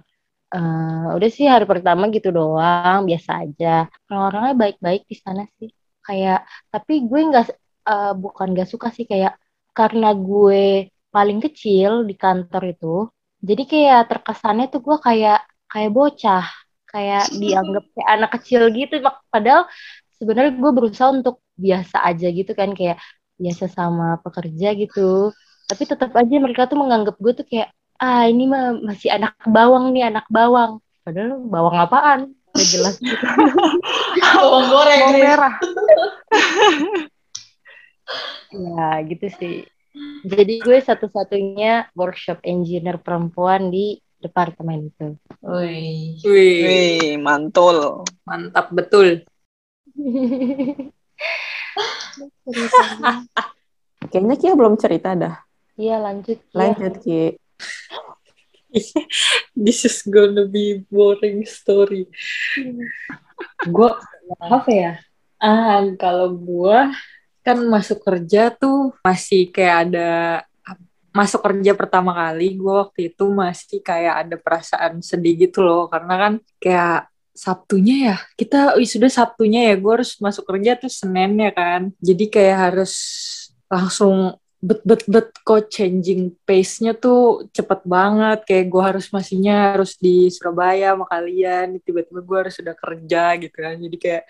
Eh, 0.54 1.06
udah 1.16 1.28
sih 1.37 1.46
hari 1.52 1.64
pertama 1.72 2.02
gitu 2.16 2.28
doang 2.38 3.00
biasa 3.08 3.30
aja. 3.44 3.66
Orang-orangnya 4.08 4.54
baik-baik 4.62 5.02
di 5.11 5.16
sana 5.24 5.42
sih. 5.61 5.68
Kayak 6.06 6.38
tapi 6.72 6.92
gue 7.08 7.20
nggak 7.28 7.44
eh, 7.90 8.12
bukan 8.22 8.46
nggak 8.56 8.68
suka 8.72 8.88
sih. 8.96 9.04
Kayak 9.11 9.32
karena 9.76 10.06
gue 10.16 10.88
paling 11.14 11.38
kecil 11.44 11.90
di 12.08 12.14
kantor 12.18 12.62
itu 12.72 12.87
jadi 13.38 13.62
kayak 13.70 14.00
terkesannya 14.11 14.66
tuh 14.72 14.80
gue 14.87 14.96
kayak 15.06 15.38
kayak 15.72 15.90
bocah. 15.96 16.44
Kayak 16.90 17.22
dianggap 17.40 17.84
kayak 17.94 18.08
anak 18.14 18.30
kecil 18.40 18.62
gitu. 18.74 18.94
Padahal 19.32 19.62
sebenarnya 20.18 20.52
gue 20.58 20.70
berusaha 20.76 21.08
untuk 21.14 21.37
biasa 21.54 21.96
aja 22.08 22.26
gitu 22.32 22.52
kan. 22.58 22.70
Kayak 22.78 22.98
biasa 23.38 23.64
sama 23.70 24.18
pekerja 24.24 24.74
gitu. 24.74 25.30
Tapi 25.68 25.82
tetap 25.84 26.11
aja 26.16 26.34
mereka 26.40 26.64
tuh 26.70 26.78
menganggap 26.80 27.14
gue 27.20 27.32
tuh 27.38 27.46
kayak 27.46 27.68
ah 27.98 28.24
ini 28.26 28.46
mah 28.46 28.78
masih 28.78 29.11
anak 29.11 29.34
bawang 29.44 29.90
nih 29.90 30.06
anak 30.11 30.26
bawang 30.30 30.78
padahal 31.02 31.38
bawang 31.42 31.76
apaan 31.78 32.20
Gak 32.48 32.68
jelas 32.74 32.96
gitu. 32.98 33.22
Bawang 34.34 34.66
goreng. 34.72 34.98
bawang 34.98 35.20
merah 35.20 35.54
ya 38.66 38.88
gitu 39.04 39.26
sih 39.37 39.56
jadi 40.24 40.54
gue 40.62 40.78
satu-satunya 40.80 41.92
workshop 41.92 42.40
engineer 42.42 42.98
perempuan 42.98 43.68
di 43.70 44.00
departemen 44.18 44.90
itu 44.90 45.14
Wih. 45.38 46.18
Wih, 46.26 46.58
Wih, 46.66 47.14
mantul 47.22 48.02
mantap 48.26 48.74
betul. 48.74 49.22
Kayaknya 54.11 54.37
Kia 54.40 54.52
belum 54.58 54.74
cerita 54.80 55.14
dah. 55.14 55.38
Iya 55.78 56.02
lanjut. 56.02 56.38
Kia. 56.50 56.58
Lanjut 56.58 56.94
Ki. 56.98 57.38
This 59.57 59.88
is 59.88 60.05
gonna 60.05 60.44
be 60.44 60.85
boring 60.88 61.44
story. 61.49 62.07
gue 63.64 63.90
apa 64.38 64.71
ya? 64.71 64.92
Ah, 65.38 65.83
kalau 65.97 66.35
gue 66.35 66.79
kan 67.47 67.59
masuk 67.64 68.05
kerja 68.05 68.53
tuh 68.53 68.92
masih 69.01 69.49
kayak 69.49 69.88
ada 69.88 70.11
masuk 71.14 71.40
kerja 71.40 71.73
pertama 71.73 72.12
kali 72.12 72.55
gue 72.61 72.75
waktu 72.75 73.01
itu 73.11 73.25
masih 73.33 73.81
kayak 73.81 74.14
ada 74.29 74.37
perasaan 74.37 75.01
sedih 75.01 75.49
gitu 75.49 75.64
loh 75.64 75.88
karena 75.88 76.14
kan 76.14 76.33
kayak 76.61 77.09
Sabtunya 77.38 77.97
ya 78.12 78.16
kita 78.35 78.75
sudah 78.83 79.11
Sabtunya 79.11 79.73
ya 79.73 79.75
gue 79.79 79.92
harus 79.94 80.18
masuk 80.18 80.44
kerja 80.47 80.75
tuh 80.75 80.90
Senin 80.90 81.38
ya 81.38 81.51
kan 81.55 81.94
jadi 82.03 82.25
kayak 82.29 82.59
harus 82.59 82.92
langsung 83.71 84.35
bet 84.59 84.83
bet 84.83 85.03
bet 85.07 85.29
kok 85.47 85.71
changing 85.71 86.35
pace-nya 86.42 86.92
tuh 86.99 87.47
cepet 87.55 87.81
banget. 87.87 88.38
Kayak 88.44 88.66
gue 88.71 88.83
harus 88.83 89.07
masihnya 89.14 89.75
harus 89.75 89.94
di 89.99 90.29
Surabaya 90.31 90.94
sama 90.94 91.07
kalian. 91.07 91.79
Tiba-tiba 91.83 92.21
gue 92.23 92.38
harus 92.47 92.55
sudah 92.59 92.75
kerja 92.75 93.38
gitu 93.38 93.57
kan. 93.57 93.79
Jadi 93.79 93.97
kayak 93.97 94.25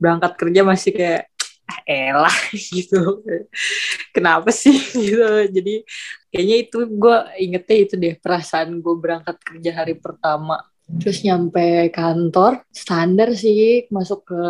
berangkat 0.00 0.32
kerja 0.38 0.60
masih 0.64 0.92
kayak 0.94 1.22
ah, 1.68 1.80
elah 1.84 2.38
gitu. 2.76 3.20
Kenapa 4.16 4.48
sih? 4.50 4.76
Gitu. 4.96 5.28
Jadi 5.52 5.74
kayaknya 6.32 6.56
itu 6.64 6.78
gue 6.88 7.16
ingetnya 7.44 7.76
itu 7.76 7.94
deh 8.00 8.14
perasaan 8.16 8.80
gue 8.80 8.94
berangkat 8.96 9.36
kerja 9.44 9.70
hari 9.84 9.94
pertama. 10.00 10.64
Terus 10.88 11.20
nyampe 11.20 11.92
kantor 11.92 12.64
standar 12.72 13.36
sih 13.36 13.84
masuk 13.92 14.24
ke 14.24 14.44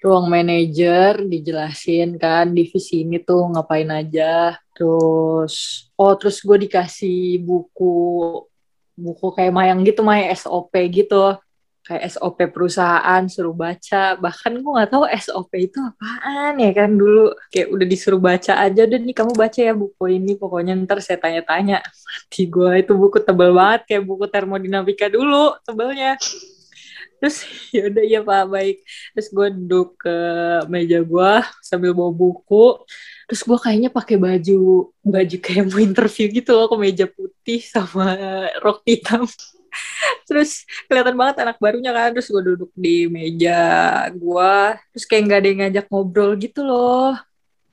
ruang 0.00 0.32
manajer 0.32 1.20
dijelasin 1.28 2.16
kan 2.16 2.48
divisi 2.56 3.04
ini 3.04 3.20
tuh 3.20 3.52
ngapain 3.52 3.88
aja. 3.92 4.56
Terus 4.72 5.86
oh 6.00 6.16
terus 6.16 6.40
gue 6.40 6.56
dikasih 6.68 7.44
buku 7.44 7.94
buku 8.96 9.26
kayak 9.36 9.52
mayang 9.52 9.84
gitu 9.84 10.00
maya 10.00 10.32
SOP 10.32 10.72
gitu. 10.88 11.36
Kayak 11.84 12.12
SOP 12.16 12.38
perusahaan 12.48 13.22
suruh 13.28 13.52
baca. 13.52 14.16
Bahkan 14.16 14.52
gue 14.64 14.72
nggak 14.72 14.90
tahu 14.92 15.04
SOP 15.20 15.52
itu 15.60 15.76
apaan 15.76 16.56
ya 16.56 16.70
kan 16.72 16.90
dulu. 16.96 17.36
Kayak 17.52 17.68
udah 17.68 17.86
disuruh 17.88 18.20
baca 18.20 18.52
aja 18.56 18.80
udah 18.88 19.00
nih 19.04 19.16
kamu 19.16 19.32
baca 19.36 19.60
ya 19.60 19.74
buku 19.76 20.04
ini. 20.16 20.32
Pokoknya 20.40 20.80
ntar 20.80 21.04
saya 21.04 21.20
tanya-tanya. 21.20 21.84
Mati 22.08 22.48
gue 22.48 22.72
itu 22.80 22.92
buku 22.96 23.20
tebel 23.20 23.52
banget 23.52 23.80
kayak 23.84 24.04
buku 24.08 24.24
termodinamika 24.32 25.12
dulu 25.12 25.60
tebelnya 25.60 26.16
terus 27.18 27.44
ya 27.76 27.88
udah 27.90 28.04
iya 28.04 28.20
pak. 28.24 28.44
Baik. 28.48 28.76
Terus 29.14 29.28
gue 29.30 29.48
duduk 29.56 29.88
ke 30.00 30.16
meja 30.72 30.98
gue 31.04 31.32
sambil 31.60 31.92
bawa 31.92 32.12
buku. 32.12 32.80
Terus 33.28 33.42
gue 33.46 33.58
kayaknya 33.60 33.90
pakai 33.92 34.16
baju 34.18 34.60
baju 35.00 35.36
kayak 35.38 35.64
mau 35.70 35.80
interview 35.80 36.26
gitu 36.30 36.50
loh 36.56 36.66
ke 36.66 36.76
meja 36.76 37.06
putih 37.06 37.60
sama 37.62 38.16
rok 38.64 38.80
hitam. 38.88 39.24
Terus 40.26 40.66
kelihatan 40.90 41.14
banget 41.14 41.36
anak 41.46 41.56
barunya 41.62 41.92
kan. 41.94 42.10
Terus 42.16 42.28
gue 42.32 42.42
duduk 42.54 42.70
di 42.74 43.06
meja 43.06 43.60
gue 44.10 44.54
terus 44.94 45.04
kayak 45.06 45.22
nggak 45.28 45.38
ada 45.38 45.48
yang 45.48 45.60
ngajak 45.66 45.86
ngobrol 45.90 46.32
gitu 46.40 46.60
loh. 46.64 47.14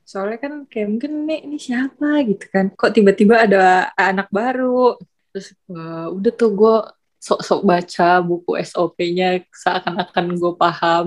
Soalnya 0.08 0.40
kan 0.40 0.52
kayak 0.64 0.88
mungkin 0.88 1.12
nih 1.28 1.44
ini 1.44 1.58
siapa 1.60 2.24
gitu 2.24 2.48
kan. 2.48 2.72
Kok 2.72 2.92
tiba-tiba 2.96 3.44
ada 3.44 3.92
anak 3.92 4.32
baru? 4.32 4.96
Terus 5.28 5.52
uh, 5.68 6.08
udah 6.16 6.32
tuh 6.32 6.50
gue 6.56 6.76
sok-sok 7.18 7.60
baca 7.66 8.22
buku 8.22 8.56
SOP-nya 8.62 9.42
seakan-akan 9.50 10.26
gue 10.38 10.52
paham. 10.54 11.06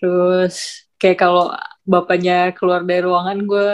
Terus 0.00 0.88
kayak 0.96 1.18
kalau 1.20 1.52
bapaknya 1.84 2.52
keluar 2.56 2.80
dari 2.82 3.04
ruangan 3.04 3.38
gue 3.44 3.72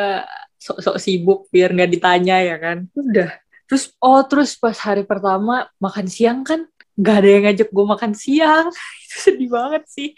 sok-sok 0.61 0.97
sibuk 1.01 1.40
biar 1.49 1.73
nggak 1.73 1.90
ditanya 1.90 2.37
ya 2.43 2.57
kan? 2.59 2.90
Udah. 2.93 3.31
Terus 3.71 3.95
oh 4.03 4.21
terus 4.27 4.59
pas 4.59 4.75
hari 4.83 5.07
pertama 5.07 5.71
makan 5.79 6.07
siang 6.11 6.43
kan 6.43 6.66
nggak 6.99 7.16
ada 7.16 7.29
yang 7.31 7.45
ngajak 7.49 7.69
gue 7.71 7.87
makan 7.87 8.12
siang. 8.12 8.66
Itu 9.07 9.16
sedih 9.31 9.49
banget 9.49 9.85
sih. 9.88 10.09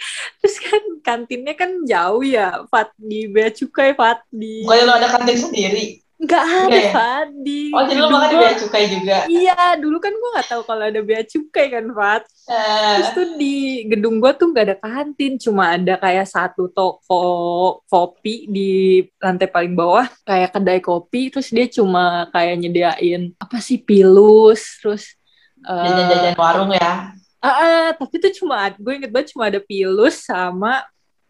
Terus 0.41 0.57
kan 0.59 0.83
kantinnya 1.05 1.55
kan 1.55 1.71
jauh 1.87 2.25
ya 2.25 2.67
Fat 2.73 2.91
di 2.99 3.29
bea 3.31 3.53
cukai 3.53 3.95
Fat 3.95 4.25
di 4.33 4.67
Bukannya 4.67 4.85
lo 4.89 4.93
ada 4.97 5.09
kantin 5.13 5.39
sendiri? 5.39 6.03
Nggak 6.33 6.45
ada 6.49 6.65
Nggak 6.65 6.81
ya? 6.81 6.93
Fat 6.97 7.29
di 7.45 7.61
Oh, 7.71 7.83
jadi 7.85 7.99
lo 8.01 8.09
makan 8.09 8.31
bea 8.41 8.55
cukai 8.57 8.85
juga? 8.89 9.17
iya 9.29 9.59
dulu 9.77 10.01
kan 10.01 10.13
gue 10.17 10.31
nggak 10.33 10.49
tahu 10.49 10.63
kalau 10.65 10.85
ada 10.89 11.01
bea 11.05 11.23
cukai 11.23 11.67
kan 11.69 11.85
Fat 11.93 12.25
Eh, 12.43 12.95
Terus 12.99 13.11
tuh 13.15 13.27
di 13.39 13.87
gedung 13.87 14.19
gua 14.19 14.35
tuh 14.35 14.51
nggak 14.51 14.67
ada 14.67 14.77
kantin, 14.77 15.39
cuma 15.39 15.79
ada 15.79 15.95
kayak 15.95 16.27
satu 16.27 16.67
toko 16.75 17.23
kopi 17.87 18.51
di 18.51 18.71
lantai 19.23 19.47
paling 19.47 19.79
bawah, 19.79 20.11
kayak 20.27 20.51
kedai 20.51 20.83
kopi. 20.83 21.31
Terus 21.31 21.55
dia 21.55 21.71
cuma 21.71 22.27
kayak 22.35 22.59
nyediain 22.59 23.31
apa 23.39 23.63
sih 23.63 23.79
pilus, 23.79 24.83
terus 24.83 25.15
eh, 25.63 25.87
jajan-jajan 25.87 26.35
warung 26.35 26.75
ya? 26.75 27.15
ah, 27.39 27.47
ah, 27.47 27.87
tapi 27.95 28.19
tuh 28.19 28.35
cuma 28.43 28.75
gue 28.75 28.93
inget 28.99 29.11
banget 29.15 29.31
cuma 29.31 29.47
ada 29.47 29.63
pilus 29.63 30.27
sama 30.27 30.83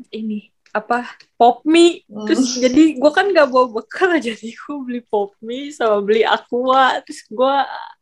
ini 0.09 0.49
apa 0.73 1.05
pop 1.37 1.61
mie 1.69 2.01
Hmm. 2.09 2.25
terus 2.25 2.57
jadi 2.57 2.97
gue 2.97 3.11
kan 3.13 3.29
gak 3.29 3.53
bawa 3.53 3.69
bekal 3.77 4.17
jadi 4.27 4.49
gue 4.57 4.77
beli 4.81 5.01
pop 5.05 5.37
mie 5.45 5.69
sama 5.69 6.01
beli 6.01 6.25
aqua. 6.25 7.01
Terus 7.05 7.21
gue 7.29 7.55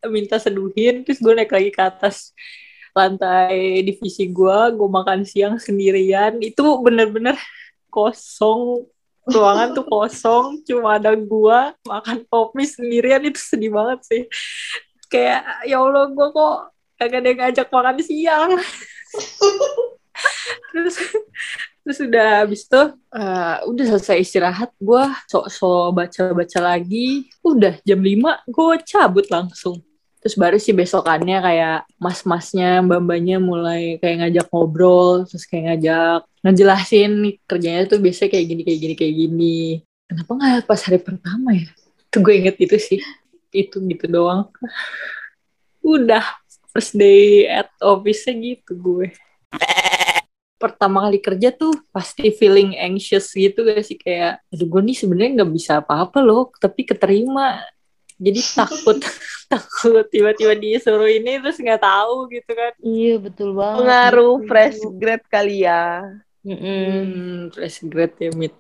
minta 0.07 0.39
seduhin 0.39 1.03
terus 1.03 1.19
gue 1.19 1.35
naik 1.35 1.51
lagi 1.51 1.71
ke 1.75 1.83
atas 1.83 2.31
lantai 2.95 3.83
divisi 3.87 4.27
gue 4.31 4.59
gue 4.79 4.89
makan 4.89 5.27
siang 5.27 5.59
sendirian. 5.59 6.39
Itu 6.39 6.79
bener-bener 6.83 7.35
kosong. 7.91 8.87
Ruangan 9.27 9.75
tuh 9.75 9.87
kosong 9.93 10.63
cuma 10.63 10.99
ada 10.99 11.15
gue 11.19 11.59
makan 11.91 12.23
pop 12.31 12.55
mie 12.55 12.71
sendirian. 12.71 13.23
Itu 13.27 13.39
sedih 13.43 13.75
banget 13.75 14.07
sih. 14.07 14.23
Kayak 15.11 15.43
ya 15.67 15.83
allah 15.83 16.07
gue 16.07 16.27
kok 16.31 16.57
kagak 17.03 17.19
ada 17.19 17.29
yang 17.35 17.39
ngajak 17.43 17.67
makan 17.67 17.99
siang. 17.99 18.51
Terus 20.71 20.97
terus 21.91 22.07
udah 22.07 22.47
habis 22.47 22.71
itu 22.71 22.83
eh, 23.19 23.57
udah 23.67 23.85
selesai 23.91 24.23
istirahat 24.23 24.71
gue 24.79 25.05
sok-sok 25.27 25.91
baca-baca 25.91 26.59
lagi. 26.63 27.27
Udah 27.43 27.83
jam 27.83 27.99
5 27.99 28.47
gue 28.47 28.75
cabut 28.87 29.27
langsung. 29.27 29.83
Terus 30.23 30.39
baru 30.39 30.55
sih 30.63 30.71
besokannya 30.71 31.43
kayak 31.43 31.91
mas-masnya 31.99 32.79
mbak-mbaknya 32.87 33.43
mulai 33.43 33.99
kayak 33.99 34.23
ngajak 34.23 34.47
ngobrol 34.55 35.27
terus 35.27 35.51
kayak 35.51 35.75
ngajak 35.75 36.23
ngejelasin 36.47 37.13
kerjanya 37.51 37.83
tuh 37.91 37.99
biasanya 37.99 38.31
kayak 38.39 38.47
gini 38.47 38.63
kayak 38.63 38.79
gini 38.79 38.95
kayak 38.95 39.15
gini. 39.19 39.59
Kenapa 40.07 40.31
nggak 40.31 40.71
pas 40.71 40.81
hari 40.87 40.99
pertama 41.03 41.51
ya? 41.59 41.67
Tuh 42.07 42.23
gue 42.23 42.35
inget 42.39 42.55
itu 42.63 42.79
sih. 42.79 43.03
Itu 43.51 43.83
gitu 43.83 44.07
doang. 44.07 44.47
Udah 45.83 46.23
first 46.71 46.95
day 46.95 47.51
at 47.51 47.67
office-nya 47.83 48.39
gitu 48.39 48.79
gue 48.79 49.11
pertama 50.61 51.09
kali 51.09 51.19
kerja 51.19 51.49
tuh 51.51 51.73
pasti 51.89 52.29
feeling 52.31 52.77
anxious 52.77 53.33
gitu 53.33 53.65
gak 53.65 53.81
sih 53.81 53.97
kayak 53.97 54.45
aduh 54.47 54.69
gue 54.69 54.81
nih 54.85 54.97
sebenarnya 54.97 55.31
nggak 55.41 55.53
bisa 55.57 55.73
apa-apa 55.81 56.21
loh 56.21 56.53
tapi 56.55 56.85
keterima 56.85 57.65
jadi 58.21 58.37
takut 58.61 59.01
takut 59.53 60.05
tiba-tiba 60.07 60.53
disuruh 60.55 61.09
ini 61.09 61.41
terus 61.41 61.57
nggak 61.57 61.81
tahu 61.81 62.29
gitu 62.29 62.53
kan 62.53 62.73
Iya 62.79 63.15
betul 63.17 63.57
banget. 63.57 63.77
Pengaruh 63.81 64.35
Gitu. 64.37 64.47
fresh 64.47 64.79
grad 64.95 65.23
kali 65.27 65.57
ya. 65.65 66.05
Mm-mm. 66.41 66.61
hmm, 66.61 67.41
fresh 67.53 67.81
grad 67.85 68.13
ya 68.17 68.31
Mit 68.33 68.53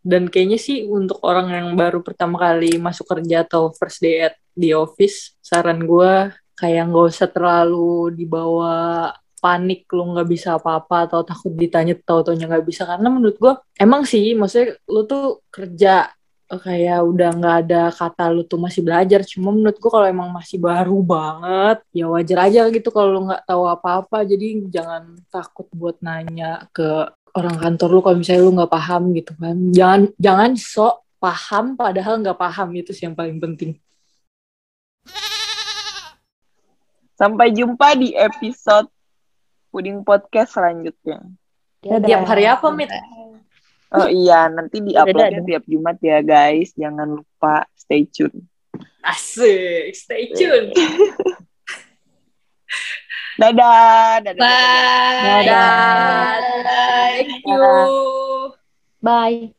dan 0.00 0.26
kayaknya 0.26 0.56
sih 0.56 0.86
untuk 0.86 1.18
orang 1.20 1.50
yang 1.50 1.68
baru 1.74 2.00
pertama 2.00 2.38
kali 2.38 2.78
masuk 2.78 3.04
kerja 3.04 3.42
atau 3.42 3.74
first 3.74 3.98
day 3.98 4.24
at 4.24 4.38
di 4.50 4.70
office 4.72 5.34
saran 5.38 5.82
gue 5.82 6.30
kayak 6.54 6.88
nggak 6.88 7.06
usah 7.06 7.28
terlalu 7.28 8.14
dibawa 8.14 9.10
panik 9.38 9.86
lu 9.94 10.14
nggak 10.14 10.28
bisa 10.28 10.48
apa-apa 10.58 11.08
atau 11.10 11.20
takut 11.22 11.54
ditanya 11.54 11.94
tahu 11.94 12.26
taunya 12.26 12.46
nggak 12.50 12.66
bisa. 12.66 12.82
Karena 12.84 13.08
menurut 13.08 13.36
gue 13.38 13.52
emang 13.78 14.02
sih 14.04 14.34
maksudnya 14.34 14.76
lu 14.90 15.06
tuh 15.06 15.42
kerja 15.48 16.10
eh, 16.50 16.60
kayak 16.60 17.00
udah 17.06 17.30
nggak 17.38 17.56
ada 17.66 17.82
kata 17.94 18.24
lu 18.34 18.42
tuh 18.44 18.60
masih 18.60 18.82
belajar. 18.82 19.22
Cuma 19.24 19.54
menurut 19.54 19.78
gue 19.78 19.90
kalau 19.90 20.06
emang 20.06 20.28
masih 20.34 20.58
baru 20.58 20.98
banget 21.02 21.78
ya 21.94 22.06
wajar 22.10 22.38
aja 22.50 22.60
gitu 22.68 22.88
kalau 22.90 23.08
lu 23.14 23.20
nggak 23.30 23.44
tahu 23.46 23.64
apa-apa. 23.70 24.26
Jadi 24.26 24.68
jangan 24.68 25.16
takut 25.30 25.66
buat 25.72 25.96
nanya 26.02 26.66
ke 26.74 27.08
orang 27.38 27.56
kantor 27.62 27.88
lu 27.94 28.00
kalau 28.02 28.16
misalnya 28.18 28.42
lu 28.42 28.52
nggak 28.58 28.72
paham 28.72 29.02
gitu 29.14 29.32
kan. 29.38 29.56
Jangan 29.70 30.00
jangan 30.18 30.50
sok 30.58 30.96
paham 31.22 31.78
padahal 31.78 32.14
nggak 32.22 32.38
paham. 32.38 32.68
Itu 32.74 32.90
sih 32.90 33.06
yang 33.06 33.14
paling 33.14 33.38
penting. 33.38 33.78
Sampai 37.18 37.50
jumpa 37.50 37.98
di 37.98 38.14
episode 38.14 38.86
Puding 39.68 40.02
Podcast 40.02 40.56
selanjutnya. 40.56 41.20
Dadah. 41.78 42.06
tiap 42.08 42.22
hari 42.26 42.44
apa 42.48 42.68
mit 42.74 42.90
Oh 43.88 44.04
iya, 44.04 44.52
nanti 44.52 44.84
di 44.84 44.92
Dadah, 44.92 45.08
uploadnya 45.08 45.40
dadah. 45.40 45.48
tiap 45.48 45.64
Jumat 45.64 45.96
ya 46.04 46.18
guys. 46.20 46.76
Jangan 46.76 47.08
lupa 47.20 47.64
stay 47.72 48.04
tune. 48.04 48.44
asik 49.00 49.96
stay 49.96 50.28
tune 50.36 50.68
Dadah, 53.38 54.18
dadah. 54.20 54.34
dadah. 54.34 54.34
Bye. 54.34 55.22
Dadah. 56.42 57.22
you. 57.46 58.52
Bye. 59.00 59.57